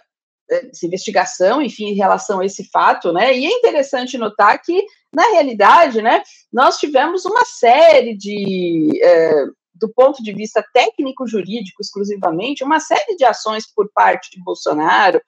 é, 0.50 0.66
essa 0.70 0.84
investigação, 0.84 1.62
enfim, 1.62 1.90
em 1.90 1.94
relação 1.94 2.40
a 2.40 2.46
esse 2.46 2.68
fato, 2.68 3.12
né? 3.12 3.36
E 3.36 3.46
é 3.46 3.50
interessante 3.50 4.18
notar 4.18 4.60
que, 4.60 4.84
na 5.12 5.22
realidade, 5.30 6.02
né, 6.02 6.20
nós 6.52 6.78
tivemos 6.78 7.24
uma 7.24 7.44
série 7.44 8.16
de 8.16 8.88
é, 9.00 9.44
do 9.74 9.88
ponto 9.88 10.20
de 10.20 10.32
vista 10.32 10.64
técnico-jurídico 10.74 11.80
exclusivamente, 11.80 12.64
uma 12.64 12.80
série 12.80 13.14
de 13.16 13.24
ações 13.24 13.64
por 13.72 13.88
parte 13.94 14.30
de 14.32 14.42
Bolsonaro, 14.42 15.20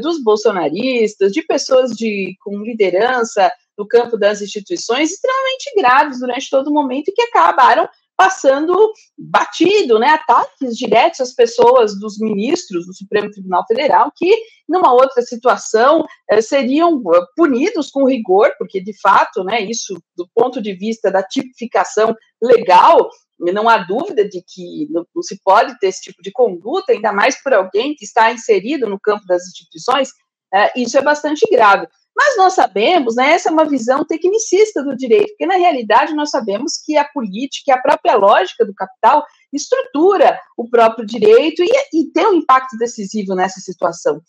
dos 0.00 0.22
bolsonaristas, 0.22 1.32
de 1.32 1.42
pessoas 1.42 1.92
de, 1.92 2.36
com 2.42 2.58
liderança 2.58 3.50
no 3.76 3.86
campo 3.86 4.16
das 4.16 4.40
instituições 4.40 5.12
extremamente 5.12 5.72
graves 5.76 6.20
durante 6.20 6.50
todo 6.50 6.68
o 6.68 6.72
momento 6.72 7.08
e 7.08 7.12
que 7.12 7.22
acabaram 7.22 7.88
passando 8.16 8.92
batido, 9.18 9.98
né, 9.98 10.10
ataques 10.10 10.76
diretos 10.76 11.20
às 11.20 11.34
pessoas 11.34 11.98
dos 11.98 12.18
ministros 12.18 12.86
do 12.86 12.94
Supremo 12.94 13.30
Tribunal 13.30 13.64
Federal 13.66 14.12
que, 14.14 14.36
numa 14.68 14.92
outra 14.92 15.20
situação, 15.22 16.04
eh, 16.30 16.40
seriam 16.40 17.02
eh, 17.12 17.20
punidos 17.36 17.90
com 17.90 18.06
rigor, 18.06 18.52
porque 18.56 18.80
de 18.80 18.98
fato, 19.00 19.42
né, 19.42 19.60
isso 19.60 20.00
do 20.16 20.28
ponto 20.32 20.62
de 20.62 20.74
vista 20.74 21.10
da 21.10 21.22
tipificação 21.22 22.14
legal, 22.40 23.10
não 23.40 23.68
há 23.68 23.78
dúvida 23.78 24.26
de 24.26 24.42
que 24.42 24.86
não, 24.90 25.04
não, 25.14 25.22
se 25.22 25.38
pode 25.42 25.76
ter 25.80 25.88
esse 25.88 26.02
tipo 26.02 26.22
de 26.22 26.30
conduta, 26.30 26.92
ainda 26.92 27.12
mais 27.12 27.42
por 27.42 27.52
alguém 27.52 27.94
que 27.96 28.04
está 28.04 28.32
inserido 28.32 28.88
no 28.88 29.00
campo 29.00 29.26
das 29.26 29.42
instituições, 29.48 30.10
é, 30.52 30.72
isso 30.80 30.96
é 30.96 31.02
bastante 31.02 31.44
grave. 31.50 31.88
Mas 32.16 32.36
nós 32.36 32.52
sabemos, 32.52 33.16
né, 33.16 33.32
essa 33.32 33.48
é 33.48 33.52
uma 33.52 33.64
visão 33.64 34.04
tecnicista 34.04 34.82
do 34.84 34.96
direito, 34.96 35.28
porque 35.30 35.46
na 35.46 35.56
realidade 35.56 36.14
nós 36.14 36.30
sabemos 36.30 36.74
que 36.84 36.96
a 36.96 37.04
política 37.04 37.74
a 37.74 37.82
própria 37.82 38.14
lógica 38.14 38.64
do 38.64 38.74
capital 38.74 39.24
estrutura 39.52 40.38
o 40.56 40.68
próprio 40.68 41.04
direito 41.04 41.62
e, 41.62 41.70
e 41.92 42.12
tem 42.12 42.26
um 42.26 42.34
impacto 42.34 42.76
decisivo 42.78 43.34
nessa 43.34 43.60
situação. 43.60 44.20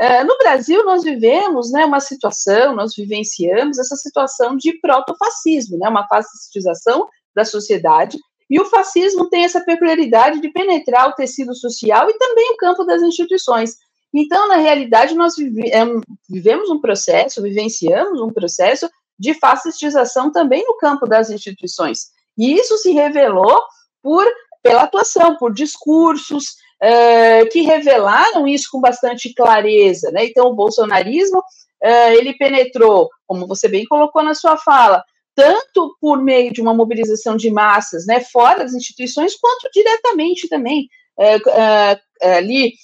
Uh, 0.00 0.26
no 0.26 0.36
Brasil, 0.38 0.84
nós 0.84 1.02
vivemos 1.02 1.70
né, 1.70 1.84
uma 1.84 2.00
situação, 2.00 2.74
nós 2.74 2.94
vivenciamos 2.96 3.78
essa 3.78 3.96
situação 3.96 4.56
de 4.56 4.80
protofascismo, 4.80 5.78
né, 5.78 5.88
uma 5.88 6.06
fascistização 6.06 7.08
da 7.34 7.44
sociedade 7.44 8.18
e 8.52 8.60
o 8.60 8.66
fascismo 8.66 9.30
tem 9.30 9.44
essa 9.44 9.64
peculiaridade 9.64 10.38
de 10.38 10.50
penetrar 10.50 11.08
o 11.08 11.14
tecido 11.14 11.54
social 11.54 12.10
e 12.10 12.18
também 12.18 12.50
o 12.50 12.56
campo 12.58 12.84
das 12.84 13.00
instituições. 13.00 13.76
Então, 14.14 14.48
na 14.48 14.56
realidade, 14.56 15.14
nós 15.14 15.34
é, 15.38 15.84
vivemos 16.28 16.68
um 16.68 16.80
processo, 16.80 17.42
vivenciamos 17.42 18.20
um 18.20 18.30
processo 18.30 18.88
de 19.18 19.34
fascistização 19.34 20.30
também 20.30 20.64
no 20.66 20.76
campo 20.76 21.06
das 21.06 21.30
instituições. 21.30 22.10
E 22.36 22.54
isso 22.54 22.76
se 22.78 22.92
revelou 22.92 23.62
por 24.02 24.26
pela 24.62 24.82
atuação, 24.82 25.36
por 25.36 25.52
discursos 25.52 26.44
uh, 26.80 27.48
que 27.50 27.62
revelaram 27.62 28.46
isso 28.46 28.68
com 28.70 28.80
bastante 28.80 29.34
clareza. 29.34 30.10
Né? 30.12 30.26
Então, 30.26 30.46
o 30.46 30.54
bolsonarismo 30.54 31.40
uh, 31.40 32.12
ele 32.16 32.34
penetrou, 32.34 33.10
como 33.26 33.46
você 33.46 33.68
bem 33.68 33.84
colocou 33.84 34.22
na 34.22 34.34
sua 34.34 34.56
fala, 34.56 35.02
tanto 35.34 35.96
por 36.00 36.22
meio 36.22 36.52
de 36.52 36.60
uma 36.60 36.72
mobilização 36.72 37.36
de 37.36 37.50
massas, 37.50 38.06
né, 38.06 38.20
fora 38.20 38.60
das 38.60 38.74
instituições, 38.74 39.34
quanto 39.34 39.68
diretamente 39.72 40.46
também 40.46 40.86
é 41.18 42.36
ali 42.36 42.74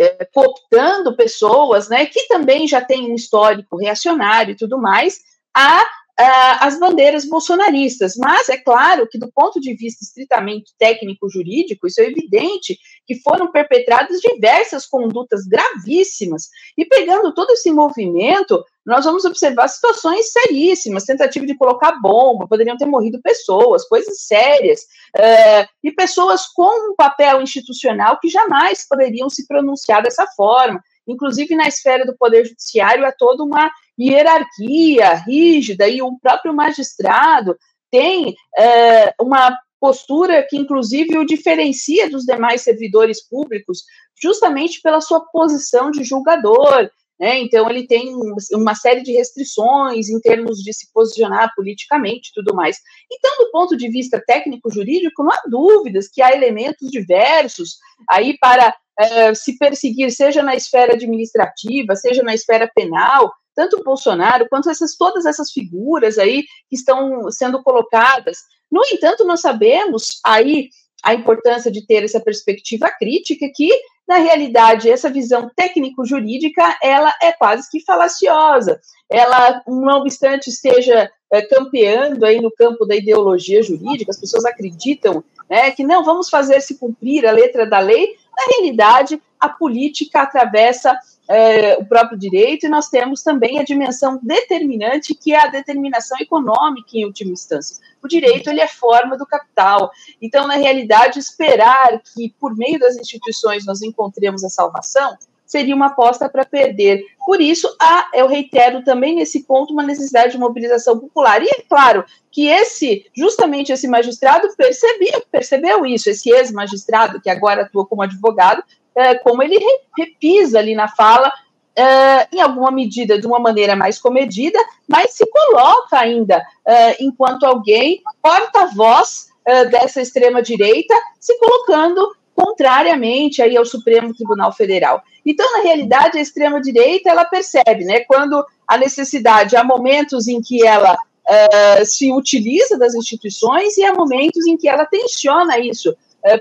é, 0.00 0.24
cooptando 0.32 1.14
pessoas, 1.14 1.90
né, 1.90 2.06
que 2.06 2.26
também 2.26 2.66
já 2.66 2.80
têm 2.80 3.12
um 3.12 3.14
histórico 3.14 3.76
reacionário 3.76 4.52
e 4.52 4.56
tudo 4.56 4.78
mais, 4.78 5.20
a 5.54 5.84
uh, 6.18 6.56
as 6.60 6.78
bandeiras 6.78 7.24
bolsonaristas. 7.24 8.14
Mas 8.16 8.48
é 8.48 8.56
claro 8.56 9.06
que, 9.08 9.18
do 9.18 9.30
ponto 9.32 9.60
de 9.60 9.74
vista 9.74 10.04
estritamente 10.04 10.72
técnico-jurídico, 10.78 11.86
isso 11.86 12.00
é 12.00 12.04
evidente 12.04 12.78
que 13.06 13.20
foram 13.20 13.50
perpetradas 13.50 14.20
diversas 14.20 14.86
condutas 14.86 15.46
gravíssimas. 15.46 16.48
E 16.76 16.84
pegando 16.84 17.34
todo 17.34 17.50
esse 17.50 17.70
movimento, 17.70 18.62
nós 18.84 19.04
vamos 19.04 19.24
observar 19.24 19.68
situações 19.68 20.32
seríssimas, 20.32 21.04
tentativa 21.04 21.46
de 21.46 21.56
colocar 21.56 22.00
bomba, 22.00 22.48
poderiam 22.48 22.76
ter 22.76 22.86
morrido 22.86 23.20
pessoas, 23.22 23.86
coisas 23.86 24.22
sérias, 24.22 24.80
uh, 25.16 25.68
e 25.82 25.92
pessoas 25.92 26.46
com 26.46 26.90
um 26.90 26.94
papel 26.94 27.42
institucional 27.42 28.18
que 28.20 28.28
jamais 28.28 28.86
poderiam 28.88 29.28
se 29.28 29.46
pronunciar 29.46 30.02
dessa 30.02 30.26
forma. 30.36 30.82
Inclusive, 31.06 31.54
na 31.54 31.66
esfera 31.66 32.04
do 32.04 32.16
Poder 32.16 32.46
Judiciário, 32.46 33.06
há 33.06 33.12
toda 33.12 33.42
uma 33.42 33.70
hierarquia 33.98 35.14
rígida, 35.26 35.88
e 35.88 36.00
o 36.00 36.18
próprio 36.18 36.54
magistrado 36.54 37.56
tem 37.90 38.34
é, 38.56 39.14
uma 39.20 39.56
postura 39.80 40.46
que, 40.48 40.56
inclusive, 40.56 41.16
o 41.16 41.24
diferencia 41.24 42.08
dos 42.08 42.24
demais 42.24 42.62
servidores 42.62 43.26
públicos, 43.26 43.82
justamente 44.20 44.80
pela 44.82 45.00
sua 45.00 45.20
posição 45.32 45.90
de 45.90 46.04
julgador. 46.04 46.90
Né? 47.20 47.38
Então, 47.40 47.68
ele 47.68 47.86
tem 47.86 48.14
uma 48.52 48.74
série 48.74 49.02
de 49.02 49.12
restrições 49.12 50.08
em 50.08 50.18
termos 50.20 50.58
de 50.62 50.72
se 50.72 50.90
posicionar 50.90 51.52
politicamente 51.54 52.30
e 52.30 52.32
tudo 52.32 52.54
mais. 52.54 52.78
Então, 53.12 53.30
do 53.38 53.50
ponto 53.50 53.76
de 53.76 53.90
vista 53.90 54.22
técnico-jurídico, 54.26 55.22
não 55.22 55.30
há 55.30 55.42
dúvidas 55.46 56.08
que 56.08 56.22
há 56.22 56.32
elementos 56.32 56.88
diversos 56.90 57.76
aí 58.08 58.38
para 58.38 58.74
é, 58.98 59.34
se 59.34 59.58
perseguir, 59.58 60.10
seja 60.10 60.42
na 60.42 60.56
esfera 60.56 60.94
administrativa, 60.94 61.94
seja 61.94 62.22
na 62.22 62.34
esfera 62.34 62.70
penal, 62.74 63.30
tanto 63.54 63.76
o 63.78 63.84
Bolsonaro 63.84 64.48
quanto 64.48 64.70
essas, 64.70 64.96
todas 64.96 65.26
essas 65.26 65.52
figuras 65.52 66.16
aí 66.16 66.44
que 66.70 66.76
estão 66.76 67.30
sendo 67.30 67.62
colocadas. 67.62 68.38
No 68.72 68.80
entanto, 68.90 69.26
nós 69.26 69.42
sabemos 69.42 70.20
aí 70.24 70.70
a 71.04 71.12
importância 71.12 71.70
de 71.70 71.86
ter 71.86 72.02
essa 72.02 72.20
perspectiva 72.20 72.90
crítica 72.98 73.46
que, 73.54 73.70
na 74.10 74.16
realidade, 74.16 74.90
essa 74.90 75.08
visão 75.08 75.48
técnico-jurídica, 75.54 76.76
ela 76.82 77.14
é 77.22 77.30
quase 77.30 77.70
que 77.70 77.78
falaciosa. 77.78 78.80
Ela, 79.08 79.62
não 79.68 80.00
obstante 80.00 80.50
esteja 80.50 81.08
é, 81.32 81.42
campeando 81.42 82.26
aí 82.26 82.40
no 82.40 82.50
campo 82.50 82.84
da 82.84 82.96
ideologia 82.96 83.62
jurídica, 83.62 84.10
as 84.10 84.18
pessoas 84.18 84.44
acreditam 84.44 85.22
né, 85.48 85.70
que 85.70 85.84
não, 85.84 86.02
vamos 86.02 86.28
fazer 86.28 86.60
se 86.60 86.76
cumprir 86.76 87.24
a 87.24 87.30
letra 87.30 87.64
da 87.64 87.78
lei, 87.78 88.16
na 88.36 88.56
realidade, 88.56 89.22
a 89.38 89.48
política 89.48 90.22
atravessa 90.22 90.98
é, 91.30 91.76
o 91.78 91.84
próprio 91.84 92.18
direito, 92.18 92.66
e 92.66 92.68
nós 92.68 92.88
temos 92.88 93.22
também 93.22 93.60
a 93.60 93.62
dimensão 93.62 94.18
determinante, 94.20 95.14
que 95.14 95.32
é 95.32 95.40
a 95.40 95.46
determinação 95.46 96.18
econômica, 96.18 96.88
em 96.94 97.04
última 97.04 97.30
instância. 97.30 97.76
O 98.02 98.08
direito 98.08 98.50
ele 98.50 98.60
é 98.60 98.66
forma 98.66 99.16
do 99.16 99.24
capital. 99.24 99.92
Então, 100.20 100.48
na 100.48 100.56
realidade, 100.56 101.20
esperar 101.20 102.02
que, 102.02 102.34
por 102.40 102.56
meio 102.56 102.80
das 102.80 102.96
instituições, 102.96 103.64
nós 103.64 103.80
encontremos 103.80 104.42
a 104.42 104.48
salvação 104.48 105.16
seria 105.50 105.74
uma 105.74 105.86
aposta 105.86 106.28
para 106.28 106.44
perder. 106.44 107.04
Por 107.26 107.40
isso, 107.40 107.68
há, 107.80 108.08
eu 108.14 108.28
reitero 108.28 108.84
também 108.84 109.16
nesse 109.16 109.42
ponto 109.42 109.72
uma 109.72 109.82
necessidade 109.82 110.30
de 110.30 110.38
mobilização 110.38 110.96
popular. 110.96 111.42
E 111.42 111.48
é 111.48 111.60
claro 111.68 112.04
que 112.30 112.46
esse, 112.46 113.04
justamente 113.16 113.72
esse 113.72 113.88
magistrado 113.88 114.48
percebia, 114.56 115.20
percebeu 115.28 115.84
isso, 115.84 116.08
esse 116.08 116.30
ex-magistrado 116.30 117.20
que 117.20 117.28
agora 117.28 117.62
atua 117.62 117.84
como 117.84 118.00
advogado, 118.00 118.62
é, 118.96 119.14
como 119.16 119.42
ele 119.42 119.58
re, 119.58 119.80
repisa 119.96 120.58
ali 120.58 120.74
na 120.74 120.88
fala, 120.88 121.32
é, 121.76 122.28
em 122.32 122.40
alguma 122.40 122.70
medida 122.70 123.18
de 123.18 123.26
uma 123.26 123.38
maneira 123.38 123.76
mais 123.76 123.98
comedida, 123.98 124.58
mas 124.88 125.12
se 125.12 125.24
coloca 125.26 125.98
ainda 125.98 126.42
é, 126.66 127.02
enquanto 127.02 127.44
alguém 127.44 128.02
porta-voz 128.22 129.28
é, 129.44 129.64
dessa 129.66 130.00
extrema 130.02 130.42
direita, 130.42 130.94
se 131.18 131.38
colocando 131.38 132.14
contrariamente 132.34 133.42
aí 133.42 133.56
ao 133.56 133.64
Supremo 133.64 134.14
Tribunal 134.14 134.52
Federal. 134.52 135.02
Então, 135.24 135.50
na 135.52 135.62
realidade, 135.62 136.18
a 136.18 136.20
extrema-direita, 136.20 137.10
ela 137.10 137.24
percebe, 137.24 137.84
né, 137.84 138.00
quando 138.00 138.44
a 138.66 138.78
necessidade, 138.78 139.56
há 139.56 139.64
momentos 139.64 140.26
em 140.26 140.40
que 140.40 140.66
ela 140.66 140.94
uh, 140.94 141.84
se 141.84 142.10
utiliza 142.12 142.78
das 142.78 142.94
instituições 142.94 143.76
e 143.76 143.84
há 143.84 143.92
momentos 143.92 144.46
em 144.46 144.56
que 144.56 144.68
ela 144.68 144.86
tensiona 144.86 145.58
isso 145.58 145.94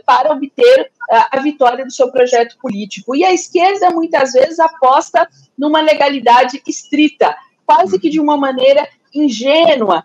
para 0.05 0.31
obter 0.31 0.91
uh, 1.11 1.25
a 1.31 1.39
vitória 1.39 1.85
do 1.85 1.91
seu 1.91 2.11
projeto 2.11 2.57
político. 2.61 3.15
E 3.15 3.23
a 3.23 3.33
esquerda, 3.33 3.89
muitas 3.91 4.33
vezes, 4.33 4.59
aposta 4.59 5.27
numa 5.57 5.81
legalidade 5.81 6.61
estrita, 6.67 7.35
quase 7.65 7.99
que 7.99 8.09
de 8.09 8.19
uma 8.19 8.37
maneira 8.37 8.87
ingênua, 9.13 10.03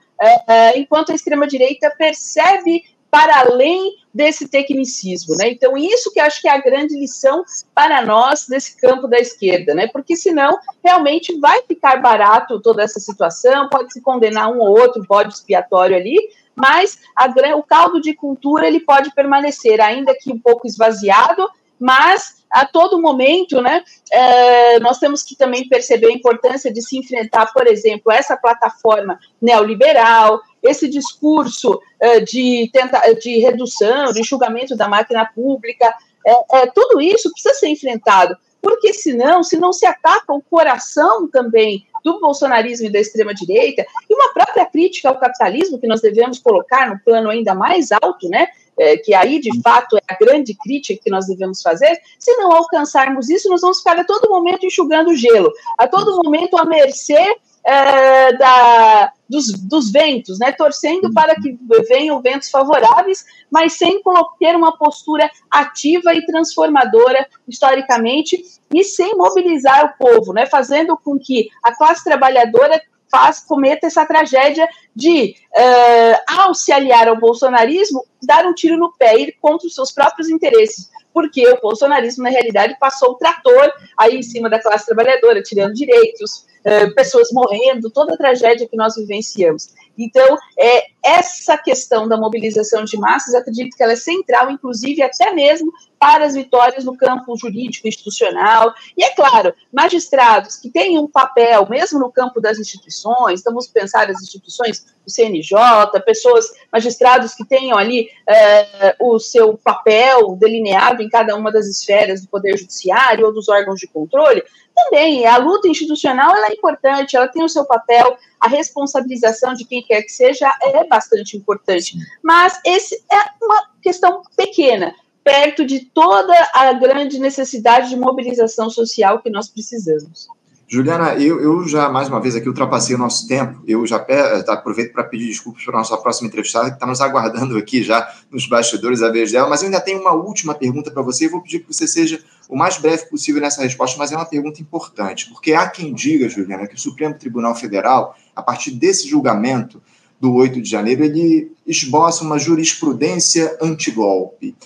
enquanto 0.74 1.12
a 1.12 1.14
extrema-direita 1.14 1.94
percebe 1.96 2.82
para 3.14 3.38
além 3.38 3.94
desse 4.12 4.48
tecnicismo, 4.48 5.36
né? 5.36 5.48
Então, 5.48 5.76
isso 5.76 6.12
que 6.12 6.18
acho 6.18 6.42
que 6.42 6.48
é 6.48 6.50
a 6.52 6.60
grande 6.60 6.98
lição 6.98 7.44
para 7.72 8.04
nós 8.04 8.48
desse 8.48 8.76
campo 8.76 9.06
da 9.06 9.20
esquerda, 9.20 9.72
né? 9.72 9.86
Porque 9.86 10.16
senão 10.16 10.58
realmente 10.84 11.38
vai 11.38 11.62
ficar 11.62 12.02
barato 12.02 12.60
toda 12.60 12.82
essa 12.82 12.98
situação, 12.98 13.68
pode 13.68 13.92
se 13.92 14.00
condenar 14.00 14.50
um 14.50 14.58
ou 14.58 14.76
outro 14.76 15.00
bode 15.08 15.32
expiatório 15.32 15.94
ali, 15.94 16.16
mas 16.56 16.98
a, 17.14 17.32
o 17.56 17.62
caldo 17.62 18.00
de 18.00 18.14
cultura 18.14 18.66
ele 18.66 18.80
pode 18.80 19.14
permanecer, 19.14 19.80
ainda 19.80 20.12
que 20.12 20.32
um 20.32 20.38
pouco 20.38 20.66
esvaziado, 20.66 21.48
mas 21.78 22.44
a 22.50 22.64
todo 22.64 23.00
momento, 23.00 23.60
né, 23.60 23.82
é, 24.12 24.78
nós 24.78 24.98
temos 24.98 25.24
que 25.24 25.34
também 25.34 25.68
perceber 25.68 26.06
a 26.06 26.12
importância 26.12 26.72
de 26.72 26.80
se 26.80 26.96
enfrentar, 26.96 27.52
por 27.52 27.66
exemplo, 27.66 28.12
essa 28.12 28.36
plataforma 28.36 29.18
neoliberal, 29.42 30.40
esse 30.62 30.88
discurso 30.88 31.80
é, 32.00 32.20
de, 32.20 32.70
tenta, 32.72 33.00
de 33.14 33.40
redução, 33.40 34.12
de 34.12 34.22
julgamento 34.22 34.76
da 34.76 34.88
máquina 34.88 35.26
pública, 35.26 35.92
é, 36.24 36.58
é, 36.58 36.66
tudo 36.66 37.00
isso 37.00 37.30
precisa 37.32 37.54
ser 37.54 37.68
enfrentado, 37.68 38.36
porque 38.62 38.94
senão, 38.94 39.42
se 39.42 39.58
não 39.58 39.72
se 39.72 39.84
ataca 39.84 40.32
o 40.32 40.40
coração 40.40 41.28
também 41.28 41.86
do 42.04 42.20
bolsonarismo 42.20 42.86
e 42.86 42.92
da 42.92 43.00
extrema-direita, 43.00 43.84
e 44.08 44.14
uma 44.14 44.32
própria 44.32 44.64
crítica 44.64 45.08
ao 45.08 45.18
capitalismo 45.18 45.78
que 45.78 45.86
nós 45.86 46.00
devemos 46.00 46.38
colocar 46.38 46.88
no 46.88 47.00
plano 47.00 47.30
ainda 47.30 47.54
mais 47.54 47.90
alto, 47.90 48.28
né, 48.28 48.46
é, 48.78 48.96
que 48.96 49.14
aí 49.14 49.40
de 49.40 49.60
fato 49.60 49.96
é 49.96 50.02
a 50.08 50.16
grande 50.16 50.54
crítica 50.54 51.00
que 51.02 51.10
nós 51.10 51.26
devemos 51.26 51.62
fazer, 51.62 52.00
se 52.18 52.34
não 52.36 52.52
alcançarmos 52.52 53.28
isso, 53.28 53.48
nós 53.48 53.60
vamos 53.60 53.78
ficar 53.78 53.98
a 53.98 54.04
todo 54.04 54.30
momento 54.30 54.66
enxugando 54.66 55.14
gelo, 55.14 55.52
a 55.78 55.86
todo 55.86 56.22
momento 56.22 56.56
à 56.56 56.64
mercê 56.64 57.36
é, 57.64 58.36
da, 58.36 59.12
dos, 59.28 59.52
dos, 59.52 59.90
ventos, 59.90 60.38
né, 60.38 60.52
torcendo 60.52 61.12
para 61.12 61.34
que 61.34 61.58
venham 61.88 62.20
ventos 62.20 62.50
favoráveis, 62.50 63.24
mas 63.50 63.72
sem 63.72 64.02
ter 64.38 64.54
uma 64.54 64.76
postura 64.76 65.30
ativa 65.50 66.14
e 66.14 66.26
transformadora 66.26 67.26
historicamente 67.48 68.44
e 68.72 68.84
sem 68.84 69.16
mobilizar 69.16 69.86
o 69.86 70.04
povo, 70.04 70.34
né, 70.34 70.44
fazendo 70.44 70.96
com 71.02 71.18
que 71.18 71.48
a 71.62 71.74
classe 71.74 72.04
trabalhadora 72.04 72.80
faz, 73.14 73.38
cometa 73.38 73.86
essa 73.86 74.04
tragédia 74.04 74.68
de, 74.94 75.36
uh, 75.52 76.40
ao 76.40 76.52
se 76.52 76.72
aliar 76.72 77.06
ao 77.06 77.16
bolsonarismo, 77.16 78.04
dar 78.20 78.44
um 78.44 78.52
tiro 78.52 78.76
no 78.76 78.92
pé, 78.92 79.16
ir 79.16 79.36
contra 79.40 79.68
os 79.68 79.74
seus 79.74 79.92
próprios 79.92 80.28
interesses. 80.28 80.90
Porque 81.14 81.48
o 81.48 81.60
bolsonarismo, 81.60 82.24
na 82.24 82.30
realidade, 82.30 82.76
passou 82.78 83.12
o 83.12 83.14
trator 83.14 83.72
aí 83.96 84.16
em 84.16 84.22
cima 84.22 84.50
da 84.50 84.60
classe 84.60 84.84
trabalhadora, 84.84 85.40
tirando 85.42 85.72
direitos, 85.72 86.44
uh, 86.66 86.92
pessoas 86.94 87.28
morrendo, 87.32 87.88
toda 87.88 88.14
a 88.14 88.18
tragédia 88.18 88.68
que 88.68 88.76
nós 88.76 88.96
vivenciamos. 88.96 89.72
Então, 89.96 90.36
é, 90.58 90.86
essa 91.04 91.56
questão 91.56 92.08
da 92.08 92.16
mobilização 92.16 92.84
de 92.84 92.96
massas, 92.98 93.34
acredito 93.34 93.76
que 93.76 93.82
ela 93.82 93.92
é 93.92 93.96
central, 93.96 94.50
inclusive 94.50 95.02
até 95.02 95.32
mesmo 95.32 95.72
para 95.98 96.24
as 96.26 96.34
vitórias 96.34 96.84
no 96.84 96.96
campo 96.96 97.36
jurídico 97.36 97.86
institucional. 97.86 98.74
E, 98.96 99.04
é 99.04 99.10
claro, 99.14 99.54
magistrados 99.72 100.56
que 100.56 100.68
têm 100.68 100.98
um 100.98 101.08
papel, 101.08 101.66
mesmo 101.68 101.98
no 101.98 102.10
campo 102.10 102.40
das 102.40 102.58
instituições, 102.58 103.40
então 103.40 103.52
vamos 103.52 103.68
pensar 103.68 104.10
as 104.10 104.20
instituições 104.20 104.84
do 105.04 105.10
CNJ, 105.10 105.56
pessoas, 106.04 106.46
magistrados 106.72 107.34
que 107.34 107.44
tenham 107.44 107.78
ali 107.78 108.08
é, 108.28 108.96
o 109.00 109.18
seu 109.18 109.56
papel 109.56 110.36
delineado 110.36 111.02
em 111.04 111.08
cada 111.08 111.36
uma 111.36 111.52
das 111.52 111.66
esferas 111.66 112.22
do 112.22 112.28
Poder 112.28 112.56
Judiciário 112.56 113.26
ou 113.26 113.32
dos 113.32 113.48
órgãos 113.48 113.78
de 113.78 113.86
controle, 113.86 114.42
também 114.74 115.26
a 115.26 115.36
luta 115.36 115.68
institucional 115.68 116.34
é 116.36 116.52
importante, 116.52 117.16
ela 117.16 117.28
tem 117.28 117.44
o 117.44 117.48
seu 117.48 117.64
papel, 117.64 118.16
a 118.40 118.48
responsabilização 118.48 119.54
de 119.54 119.64
quem 119.64 119.82
quer 119.82 120.02
que 120.02 120.10
seja 120.10 120.52
é 120.62 120.84
bastante 120.84 121.36
importante. 121.36 121.96
Mas 122.22 122.60
esse 122.64 122.94
é 123.10 123.44
uma 123.44 123.68
questão 123.80 124.22
pequena, 124.36 124.94
perto 125.22 125.64
de 125.64 125.80
toda 125.86 126.34
a 126.52 126.72
grande 126.72 127.18
necessidade 127.18 127.88
de 127.88 127.96
mobilização 127.96 128.68
social 128.68 129.20
que 129.20 129.30
nós 129.30 129.48
precisamos. 129.48 130.28
Juliana, 130.66 131.14
eu, 131.14 131.40
eu 131.40 131.68
já, 131.68 131.90
mais 131.90 132.08
uma 132.08 132.20
vez 132.20 132.34
aqui, 132.34 132.48
ultrapassei 132.48 132.96
o 132.96 132.98
nosso 132.98 133.28
tempo. 133.28 133.62
Eu 133.66 133.86
já 133.86 133.98
pe 133.98 134.14
aproveito 134.48 134.92
para 134.92 135.04
pedir 135.04 135.26
desculpas 135.26 135.62
para 135.62 135.74
a 135.74 135.78
nossa 135.78 135.96
próxima 135.96 136.26
entrevistada, 136.28 136.70
que 136.70 136.76
está 136.76 136.86
nos 136.86 137.00
aguardando 137.00 137.56
aqui 137.58 137.82
já 137.82 138.10
nos 138.30 138.46
bastidores, 138.48 139.02
a 139.02 139.10
vez 139.10 139.30
dela. 139.30 139.48
Mas 139.48 139.60
eu 139.60 139.66
ainda 139.66 139.80
tenho 139.80 140.00
uma 140.00 140.12
última 140.12 140.54
pergunta 140.54 140.90
para 140.90 141.02
você 141.02 141.26
e 141.26 141.28
vou 141.28 141.42
pedir 141.42 141.60
que 141.60 141.72
você 141.72 141.86
seja 141.86 142.18
o 142.48 142.56
mais 142.56 142.78
breve 142.78 143.06
possível 143.06 143.42
nessa 143.42 143.62
resposta, 143.62 143.98
mas 143.98 144.10
é 144.10 144.16
uma 144.16 144.24
pergunta 144.24 144.60
importante. 144.60 145.28
Porque 145.28 145.52
há 145.52 145.68
quem 145.68 145.92
diga, 145.92 146.28
Juliana, 146.28 146.66
que 146.66 146.74
o 146.74 146.80
Supremo 146.80 147.14
Tribunal 147.14 147.54
Federal, 147.54 148.16
a 148.34 148.42
partir 148.42 148.70
desse 148.70 149.06
julgamento 149.06 149.82
do 150.18 150.32
8 150.34 150.62
de 150.62 150.68
janeiro, 150.68 151.04
ele 151.04 151.52
esboça 151.66 152.24
uma 152.24 152.38
jurisprudência 152.38 153.56
antigolpe. 153.60 154.56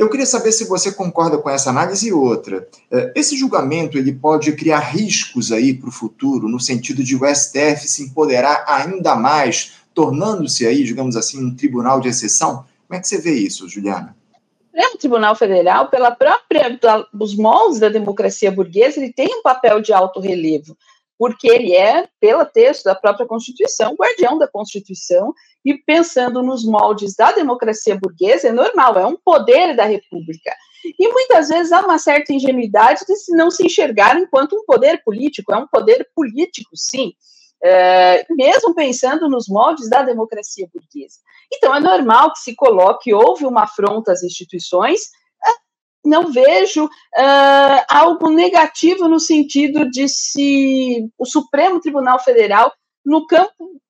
Eu 0.00 0.08
queria 0.08 0.24
saber 0.24 0.50
se 0.50 0.64
você 0.64 0.92
concorda 0.92 1.36
com 1.36 1.50
essa 1.50 1.68
análise 1.68 2.08
e 2.08 2.12
outra. 2.12 2.66
É, 2.90 3.12
esse 3.14 3.36
julgamento 3.36 3.98
ele 3.98 4.14
pode 4.14 4.50
criar 4.52 4.78
riscos 4.78 5.52
aí 5.52 5.74
para 5.74 5.90
o 5.90 5.92
futuro, 5.92 6.48
no 6.48 6.58
sentido 6.58 7.04
de 7.04 7.14
o 7.14 7.26
STF 7.26 7.86
se 7.86 8.04
empoderar 8.04 8.64
ainda 8.66 9.14
mais, 9.14 9.72
tornando-se 9.92 10.66
aí, 10.66 10.84
digamos 10.84 11.16
assim, 11.16 11.44
um 11.44 11.54
tribunal 11.54 12.00
de 12.00 12.08
exceção? 12.08 12.64
Como 12.88 12.98
é 12.98 12.98
que 12.98 13.06
você 13.06 13.20
vê 13.20 13.34
isso, 13.34 13.68
Juliana? 13.68 14.16
É 14.74 14.88
um 14.88 14.96
tribunal 14.96 15.36
federal, 15.36 15.90
pela 15.90 16.10
própria 16.10 16.80
os 17.12 17.36
moldes 17.36 17.78
da 17.78 17.90
democracia 17.90 18.50
burguesa, 18.50 18.98
ele 18.98 19.12
tem 19.12 19.28
um 19.28 19.42
papel 19.42 19.82
de 19.82 19.92
alto 19.92 20.18
relevo 20.18 20.78
porque 21.20 21.46
ele 21.46 21.76
é, 21.76 22.08
pelo 22.18 22.46
texto 22.46 22.84
da 22.84 22.94
própria 22.94 23.26
Constituição, 23.26 23.94
guardião 23.94 24.38
da 24.38 24.48
Constituição, 24.48 25.34
e 25.62 25.74
pensando 25.74 26.42
nos 26.42 26.64
moldes 26.64 27.14
da 27.14 27.30
democracia 27.30 27.94
burguesa, 27.94 28.48
é 28.48 28.52
normal, 28.52 28.98
é 28.98 29.04
um 29.04 29.18
poder 29.22 29.76
da 29.76 29.84
República. 29.84 30.50
E 30.98 31.08
muitas 31.08 31.50
vezes 31.50 31.72
há 31.72 31.80
uma 31.82 31.98
certa 31.98 32.32
ingenuidade 32.32 33.04
de 33.06 33.14
se 33.16 33.36
não 33.36 33.50
se 33.50 33.66
enxergar 33.66 34.18
enquanto 34.18 34.56
um 34.56 34.64
poder 34.64 35.02
político, 35.04 35.52
é 35.52 35.58
um 35.58 35.66
poder 35.66 36.08
político, 36.16 36.70
sim, 36.74 37.12
é, 37.62 38.24
mesmo 38.30 38.74
pensando 38.74 39.28
nos 39.28 39.46
moldes 39.46 39.90
da 39.90 40.02
democracia 40.02 40.66
burguesa. 40.72 41.18
Então, 41.52 41.74
é 41.74 41.80
normal 41.80 42.32
que 42.32 42.38
se 42.38 42.54
coloque, 42.54 43.12
houve 43.12 43.44
uma 43.44 43.64
afronta 43.64 44.10
às 44.10 44.22
instituições, 44.22 45.00
não 46.04 46.32
vejo 46.32 46.84
uh, 46.84 47.84
algo 47.88 48.30
negativo 48.30 49.08
no 49.08 49.20
sentido 49.20 49.90
de 49.90 50.08
se 50.08 51.08
o 51.18 51.26
Supremo 51.26 51.80
Tribunal 51.80 52.18
Federal, 52.18 52.72
no 53.04 53.26
campo 53.26 53.80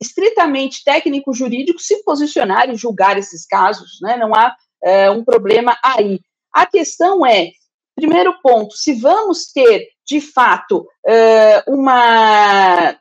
estritamente 0.00 0.82
técnico-jurídico, 0.84 1.78
se 1.80 2.02
posicionar 2.02 2.70
e 2.70 2.76
julgar 2.76 3.18
esses 3.18 3.46
casos, 3.46 3.98
né? 4.02 4.16
não 4.16 4.34
há 4.34 4.54
uh, 4.82 5.12
um 5.12 5.24
problema 5.24 5.76
aí. 5.82 6.20
A 6.52 6.66
questão 6.66 7.24
é, 7.24 7.50
primeiro 7.94 8.34
ponto, 8.42 8.74
se 8.74 8.94
vamos 8.94 9.52
ter, 9.52 9.88
de 10.06 10.20
fato, 10.20 10.86
uh, 11.06 11.72
uma 11.72 12.96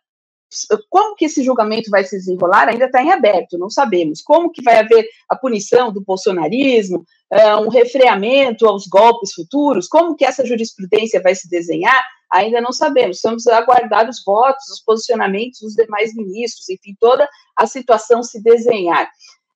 como 0.90 1.16
que 1.16 1.26
esse 1.26 1.44
julgamento 1.44 1.90
vai 1.90 2.04
se 2.04 2.18
desenrolar 2.18 2.68
ainda 2.68 2.86
está 2.86 3.02
em 3.04 3.12
aberto, 3.12 3.58
não 3.58 3.70
sabemos. 3.70 4.22
Como 4.22 4.52
que 4.52 4.64
vai 4.64 4.78
haver 4.78 5.08
a 5.28 5.36
punição 5.36 5.92
do 5.92 6.02
bolsonarismo, 6.02 7.06
uh, 7.32 7.62
um 7.62 7.70
refreamento 7.70 8.68
aos 8.68 8.88
golpes 8.88 9.34
futuros, 9.34 9.88
como 9.88 10.16
que 10.16 10.26
essa 10.26 10.46
jurisprudência 10.46 11.22
vai 11.22 11.36
se 11.36 11.48
desenhar, 11.50 12.04
ainda 12.32 12.60
não 12.60 12.72
sabemos. 12.72 13.20
Vamos 13.24 13.46
aguardar 13.48 14.10
os 14.10 14.24
votos, 14.26 14.70
os 14.70 14.82
posicionamentos 14.82 15.60
dos 15.62 15.74
demais 15.74 16.16
ministros, 16.16 16.68
enfim, 16.70 16.96
toda 17.00 17.30
a 17.56 17.68
situação 17.68 18.24
se 18.24 18.42
desenhar. 18.42 19.10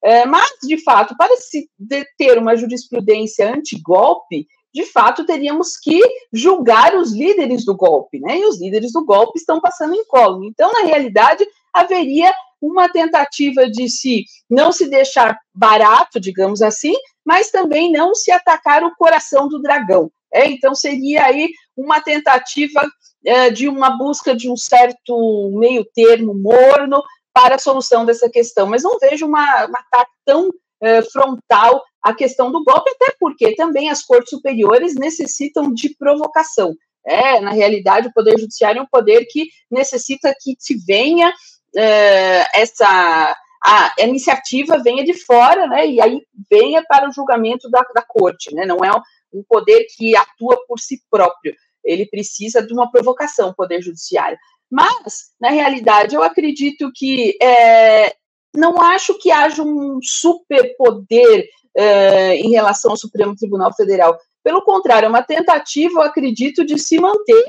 Uh, 0.04 0.28
mas, 0.28 0.50
de 0.62 0.82
fato, 0.82 1.16
para 1.16 1.34
se 1.36 1.68
ter 2.16 2.38
uma 2.38 2.56
jurisprudência 2.56 3.52
anti-golpe, 3.52 4.46
de 4.74 4.84
fato, 4.86 5.24
teríamos 5.24 5.76
que 5.76 6.00
julgar 6.32 6.96
os 6.96 7.12
líderes 7.12 7.64
do 7.64 7.76
golpe, 7.76 8.18
né? 8.18 8.38
E 8.38 8.44
os 8.44 8.60
líderes 8.60 8.92
do 8.92 9.04
golpe 9.04 9.38
estão 9.38 9.60
passando 9.60 9.94
em 9.94 10.04
colo. 10.04 10.44
Então, 10.44 10.72
na 10.72 10.80
realidade, 10.80 11.46
haveria 11.72 12.34
uma 12.60 12.88
tentativa 12.88 13.70
de 13.70 13.88
se 13.88 14.24
não 14.50 14.72
se 14.72 14.88
deixar 14.88 15.38
barato, 15.54 16.18
digamos 16.18 16.60
assim, 16.60 16.92
mas 17.24 17.52
também 17.52 17.92
não 17.92 18.16
se 18.16 18.32
atacar 18.32 18.82
o 18.82 18.96
coração 18.96 19.48
do 19.48 19.62
dragão. 19.62 20.10
É, 20.32 20.46
então, 20.46 20.74
seria 20.74 21.26
aí 21.26 21.50
uma 21.76 22.00
tentativa 22.00 22.84
é, 23.24 23.50
de 23.50 23.68
uma 23.68 23.96
busca 23.96 24.34
de 24.34 24.50
um 24.50 24.56
certo 24.56 25.52
meio 25.56 25.84
termo 25.94 26.34
morno 26.34 27.00
para 27.32 27.54
a 27.54 27.60
solução 27.60 28.04
dessa 28.04 28.28
questão. 28.28 28.66
Mas 28.66 28.82
não 28.82 28.98
vejo 28.98 29.24
uma, 29.24 29.66
um 29.66 29.76
ataque 29.76 30.10
tão 30.24 30.50
é, 30.80 31.00
frontal 31.02 31.80
a 32.04 32.14
questão 32.14 32.52
do 32.52 32.62
golpe, 32.62 32.90
até 32.90 33.16
porque 33.18 33.54
também 33.54 33.88
as 33.88 34.02
cortes 34.02 34.28
superiores 34.28 34.94
necessitam 34.94 35.72
de 35.72 35.96
provocação. 35.96 36.74
É, 37.06 37.40
na 37.40 37.50
realidade, 37.50 38.08
o 38.08 38.12
Poder 38.12 38.38
Judiciário 38.38 38.80
é 38.80 38.82
um 38.82 38.88
poder 38.90 39.26
que 39.30 39.48
necessita 39.70 40.34
que 40.38 40.54
se 40.58 40.76
venha 40.86 41.30
uh, 41.30 42.46
essa 42.54 43.34
a, 43.64 43.94
iniciativa 44.00 44.82
venha 44.82 45.02
de 45.02 45.14
fora, 45.14 45.66
né, 45.66 45.86
e 45.86 46.00
aí 46.00 46.20
venha 46.50 46.84
para 46.86 47.08
o 47.08 47.12
julgamento 47.12 47.70
da, 47.70 47.80
da 47.94 48.02
corte, 48.02 48.54
né, 48.54 48.66
não 48.66 48.84
é 48.84 48.90
um 49.32 49.42
poder 49.48 49.86
que 49.96 50.14
atua 50.14 50.62
por 50.68 50.78
si 50.78 51.00
próprio, 51.10 51.54
ele 51.82 52.06
precisa 52.06 52.64
de 52.64 52.72
uma 52.72 52.90
provocação, 52.90 53.48
o 53.48 53.54
Poder 53.54 53.82
Judiciário. 53.82 54.38
Mas, 54.70 55.30
na 55.40 55.50
realidade, 55.50 56.14
eu 56.14 56.22
acredito 56.22 56.90
que 56.94 57.36
é, 57.42 58.14
não 58.54 58.80
acho 58.80 59.18
que 59.18 59.30
haja 59.30 59.62
um 59.62 59.98
superpoder 60.02 61.46
é, 61.76 62.36
em 62.36 62.50
relação 62.50 62.92
ao 62.92 62.96
Supremo 62.96 63.34
Tribunal 63.36 63.72
Federal. 63.74 64.18
Pelo 64.42 64.62
contrário, 64.62 65.06
é 65.06 65.08
uma 65.08 65.22
tentativa, 65.22 66.00
eu 66.00 66.02
acredito, 66.02 66.64
de 66.64 66.78
se 66.78 66.98
manter, 66.98 67.44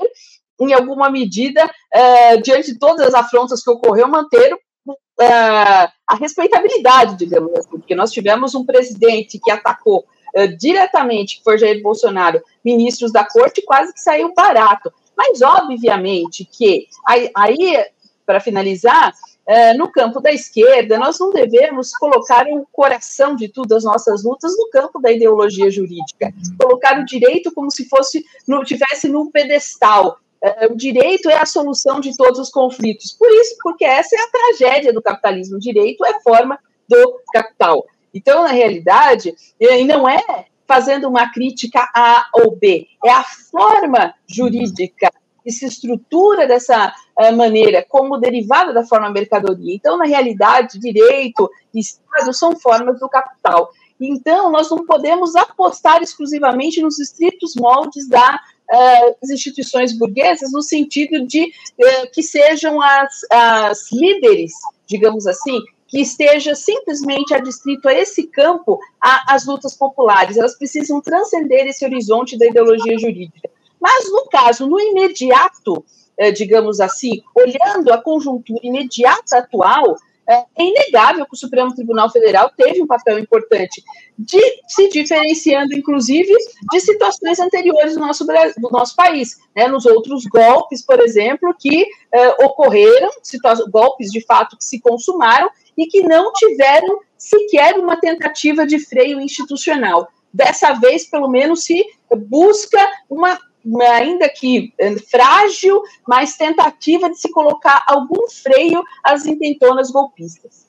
em 0.61 0.73
alguma 0.73 1.09
medida, 1.09 1.69
é, 1.93 2.37
diante 2.37 2.73
de 2.73 2.79
todas 2.79 3.07
as 3.07 3.13
afrontas 3.13 3.61
que 3.61 3.69
ocorreu, 3.69 4.07
manter 4.07 4.57
é, 5.19 5.27
a 5.27 6.15
respeitabilidade, 6.19 7.17
digamos 7.17 7.53
assim, 7.53 7.69
porque 7.69 7.95
nós 7.95 8.11
tivemos 8.11 8.55
um 8.55 8.65
presidente 8.65 9.39
que 9.39 9.51
atacou 9.51 10.05
diretamente, 10.59 11.37
que 11.37 11.43
foi 11.45 11.57
Jair 11.57 11.81
Bolsonaro, 11.81 12.43
ministros 12.63 13.09
da 13.09 13.23
corte, 13.23 13.61
quase 13.61 13.93
que 13.93 14.01
saiu 14.01 14.33
barato. 14.33 14.91
Mas, 15.15 15.41
obviamente, 15.41 16.43
que 16.43 16.87
aí, 17.07 17.31
aí 17.33 17.85
para 18.25 18.39
finalizar, 18.39 19.13
é, 19.47 19.73
no 19.73 19.91
campo 19.91 20.19
da 20.19 20.31
esquerda, 20.31 20.97
nós 20.97 21.19
não 21.19 21.31
devemos 21.31 21.91
colocar 21.91 22.47
o 22.47 22.65
coração 22.71 23.35
de 23.35 23.47
tudo 23.47 23.75
as 23.75 23.83
nossas 23.83 24.23
lutas 24.23 24.57
no 24.57 24.69
campo 24.69 24.99
da 24.99 25.11
ideologia 25.11 25.69
jurídica, 25.69 26.33
colocar 26.59 26.99
o 26.99 27.05
direito 27.05 27.51
como 27.53 27.69
se 27.69 27.87
fosse, 27.87 28.25
no, 28.47 28.63
tivesse 28.63 29.07
num 29.07 29.29
pedestal. 29.29 30.17
É, 30.41 30.67
o 30.67 30.75
direito 30.75 31.29
é 31.29 31.37
a 31.37 31.45
solução 31.45 31.99
de 31.99 32.15
todos 32.15 32.39
os 32.39 32.49
conflitos. 32.49 33.13
Por 33.13 33.29
isso, 33.31 33.55
porque 33.61 33.85
essa 33.85 34.15
é 34.15 34.19
a 34.19 34.29
tragédia 34.29 34.91
do 34.91 35.01
capitalismo. 35.01 35.57
O 35.57 35.59
direito 35.59 36.03
é 36.05 36.19
forma 36.21 36.59
do 36.87 37.19
capital. 37.31 37.85
Então, 38.13 38.43
na 38.43 38.49
realidade, 38.49 39.35
não 39.85 40.07
é 40.07 40.45
fazendo 40.67 41.07
uma 41.07 41.31
crítica 41.31 41.87
A 41.95 42.27
ou 42.33 42.55
B, 42.55 42.87
é 43.03 43.11
a 43.11 43.23
forma 43.23 44.15
jurídica 44.27 45.11
que 45.45 45.51
se 45.51 45.67
estrutura 45.67 46.47
dessa 46.47 46.91
uh, 47.19 47.35
maneira, 47.37 47.85
como 47.87 48.17
derivada 48.17 48.73
da 48.73 48.83
forma 48.83 49.11
mercadoria. 49.11 49.75
Então, 49.75 49.95
na 49.95 50.05
realidade, 50.05 50.79
direito 50.79 51.47
e 51.71 51.79
Estado 51.79 52.33
são 52.33 52.59
formas 52.59 52.99
do 52.99 53.07
capital. 53.07 53.69
Então, 54.01 54.51
nós 54.51 54.71
não 54.71 54.83
podemos 54.87 55.35
apostar 55.35 56.01
exclusivamente 56.01 56.81
nos 56.81 56.99
estritos 56.99 57.53
moldes 57.55 58.09
das 58.09 58.35
uh, 58.35 59.15
instituições 59.31 59.95
burguesas, 59.95 60.51
no 60.51 60.63
sentido 60.63 61.27
de 61.27 61.43
uh, 61.43 62.11
que 62.11 62.23
sejam 62.23 62.81
as, 62.81 63.19
as 63.31 63.91
líderes, 63.91 64.51
digamos 64.87 65.27
assim, 65.27 65.61
que 65.87 66.01
esteja 66.01 66.55
simplesmente 66.55 67.35
adstrito 67.35 67.87
a 67.87 67.93
esse 67.93 68.23
campo 68.23 68.79
as 68.99 69.45
lutas 69.45 69.77
populares. 69.77 70.37
Elas 70.37 70.57
precisam 70.57 70.99
transcender 70.99 71.67
esse 71.67 71.85
horizonte 71.85 72.35
da 72.35 72.47
ideologia 72.47 72.97
jurídica. 72.97 73.54
Mas, 73.79 74.11
no 74.11 74.25
caso, 74.29 74.67
no 74.67 74.79
imediato, 74.79 75.85
eh, 76.17 76.31
digamos 76.31 76.79
assim, 76.79 77.21
olhando 77.35 77.91
a 77.91 78.01
conjuntura 78.01 78.59
imediata 78.63 79.37
atual, 79.37 79.95
é, 80.27 80.43
é 80.57 80.63
inegável 80.63 81.25
que 81.25 81.33
o 81.33 81.37
Supremo 81.37 81.73
Tribunal 81.73 82.09
Federal 82.09 82.51
teve 82.55 82.81
um 82.81 82.87
papel 82.87 83.19
importante, 83.19 83.83
de, 84.17 84.41
se 84.67 84.89
diferenciando, 84.89 85.75
inclusive, 85.75 86.33
de 86.71 86.79
situações 86.79 87.39
anteriores 87.39 87.93
do 87.93 87.99
nosso, 87.99 88.25
do 88.25 88.69
nosso 88.71 88.95
país. 88.95 89.37
Né, 89.55 89.67
nos 89.67 89.85
outros 89.85 90.25
golpes, 90.25 90.83
por 90.83 90.99
exemplo, 90.99 91.53
que 91.57 91.85
é, 92.11 92.29
ocorreram, 92.43 93.09
golpes 93.69 94.11
de 94.11 94.21
fato 94.25 94.57
que 94.57 94.65
se 94.65 94.79
consumaram 94.79 95.49
e 95.77 95.85
que 95.85 96.01
não 96.01 96.31
tiveram 96.33 96.99
sequer 97.17 97.77
uma 97.77 97.97
tentativa 97.97 98.65
de 98.65 98.79
freio 98.79 99.21
institucional. 99.21 100.07
Dessa 100.33 100.73
vez, 100.73 101.05
pelo 101.05 101.29
menos, 101.29 101.63
se 101.63 101.85
busca 102.13 102.79
uma 103.09 103.37
ainda 103.81 104.29
que 104.29 104.73
eh, 104.77 104.95
frágil, 105.09 105.81
mas 106.07 106.35
tentativa 106.35 107.09
de 107.09 107.19
se 107.19 107.29
colocar 107.31 107.83
algum 107.87 108.29
freio 108.29 108.83
às 109.03 109.25
intentonas 109.25 109.91
golpistas. 109.91 110.65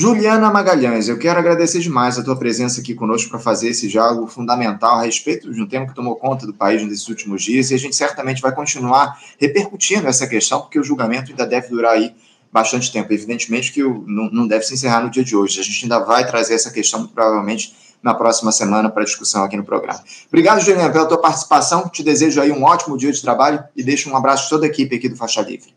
Juliana 0.00 0.48
Magalhães, 0.48 1.08
eu 1.08 1.18
quero 1.18 1.40
agradecer 1.40 1.80
demais 1.80 2.16
a 2.16 2.22
tua 2.22 2.38
presença 2.38 2.80
aqui 2.80 2.94
conosco 2.94 3.30
para 3.30 3.40
fazer 3.40 3.70
esse 3.70 3.88
diálogo 3.88 4.28
fundamental 4.28 4.94
a 5.00 5.02
respeito 5.02 5.52
de 5.52 5.60
um 5.60 5.66
tema 5.66 5.88
que 5.88 5.94
tomou 5.94 6.14
conta 6.14 6.46
do 6.46 6.54
país 6.54 6.80
nesses 6.84 7.08
últimos 7.08 7.42
dias 7.42 7.72
e 7.72 7.74
a 7.74 7.78
gente 7.78 7.96
certamente 7.96 8.40
vai 8.40 8.54
continuar 8.54 9.18
repercutindo 9.40 10.06
essa 10.06 10.28
questão, 10.28 10.60
porque 10.60 10.78
o 10.78 10.84
julgamento 10.84 11.32
ainda 11.32 11.44
deve 11.44 11.66
durar 11.66 11.94
aí 11.94 12.14
bastante 12.52 12.92
tempo. 12.92 13.12
Evidentemente 13.12 13.72
que 13.72 13.82
não 13.82 14.46
deve 14.46 14.64
se 14.64 14.74
encerrar 14.74 15.02
no 15.02 15.10
dia 15.10 15.24
de 15.24 15.34
hoje. 15.34 15.58
A 15.58 15.64
gente 15.64 15.84
ainda 15.84 15.98
vai 15.98 16.24
trazer 16.24 16.54
essa 16.54 16.70
questão, 16.70 17.04
provavelmente, 17.08 17.74
na 18.02 18.14
próxima 18.14 18.52
semana 18.52 18.88
para 18.88 19.04
discussão 19.04 19.44
aqui 19.44 19.56
no 19.56 19.64
programa. 19.64 20.00
Obrigado, 20.28 20.60
Juliana, 20.60 20.92
pela 20.92 21.06
tua 21.06 21.20
participação. 21.20 21.88
Te 21.88 22.02
desejo 22.02 22.40
aí 22.40 22.50
um 22.50 22.62
ótimo 22.62 22.96
dia 22.96 23.12
de 23.12 23.20
trabalho 23.20 23.62
e 23.76 23.82
deixo 23.82 24.10
um 24.10 24.16
abraço 24.16 24.46
a 24.46 24.50
toda 24.50 24.66
a 24.66 24.68
equipe 24.68 24.96
aqui 24.96 25.08
do 25.08 25.16
Faixa 25.16 25.40
Livre. 25.42 25.74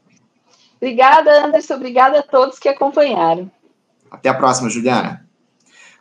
Obrigada, 0.77 1.45
Anderson. 1.45 1.75
Obrigada 1.75 2.19
a 2.19 2.23
todos 2.23 2.57
que 2.57 2.67
acompanharam. 2.67 3.49
Até 4.09 4.29
a 4.29 4.33
próxima, 4.33 4.69
Juliana. 4.69 5.25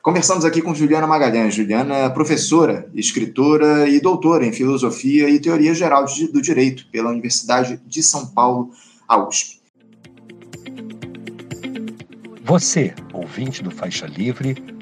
Conversamos 0.02 0.46
aqui 0.46 0.62
com 0.62 0.74
Juliana 0.74 1.06
Magalhães. 1.06 1.54
Juliana 1.54 1.94
é 1.94 2.08
professora, 2.08 2.88
escritora 2.94 3.86
e 3.86 4.00
doutora 4.00 4.46
em 4.46 4.52
Filosofia 4.52 5.28
e 5.28 5.38
Teoria 5.38 5.74
Geral 5.74 6.06
do 6.32 6.40
Direito 6.40 6.86
pela 6.90 7.10
Universidade 7.10 7.78
de 7.86 8.02
São 8.02 8.26
Paulo, 8.28 8.70
a 9.06 9.18
USP. 9.18 9.60
Você, 12.42 12.94
ouvinte 13.12 13.62
do 13.62 13.70
Faixa 13.70 14.06
Livre, 14.06 14.79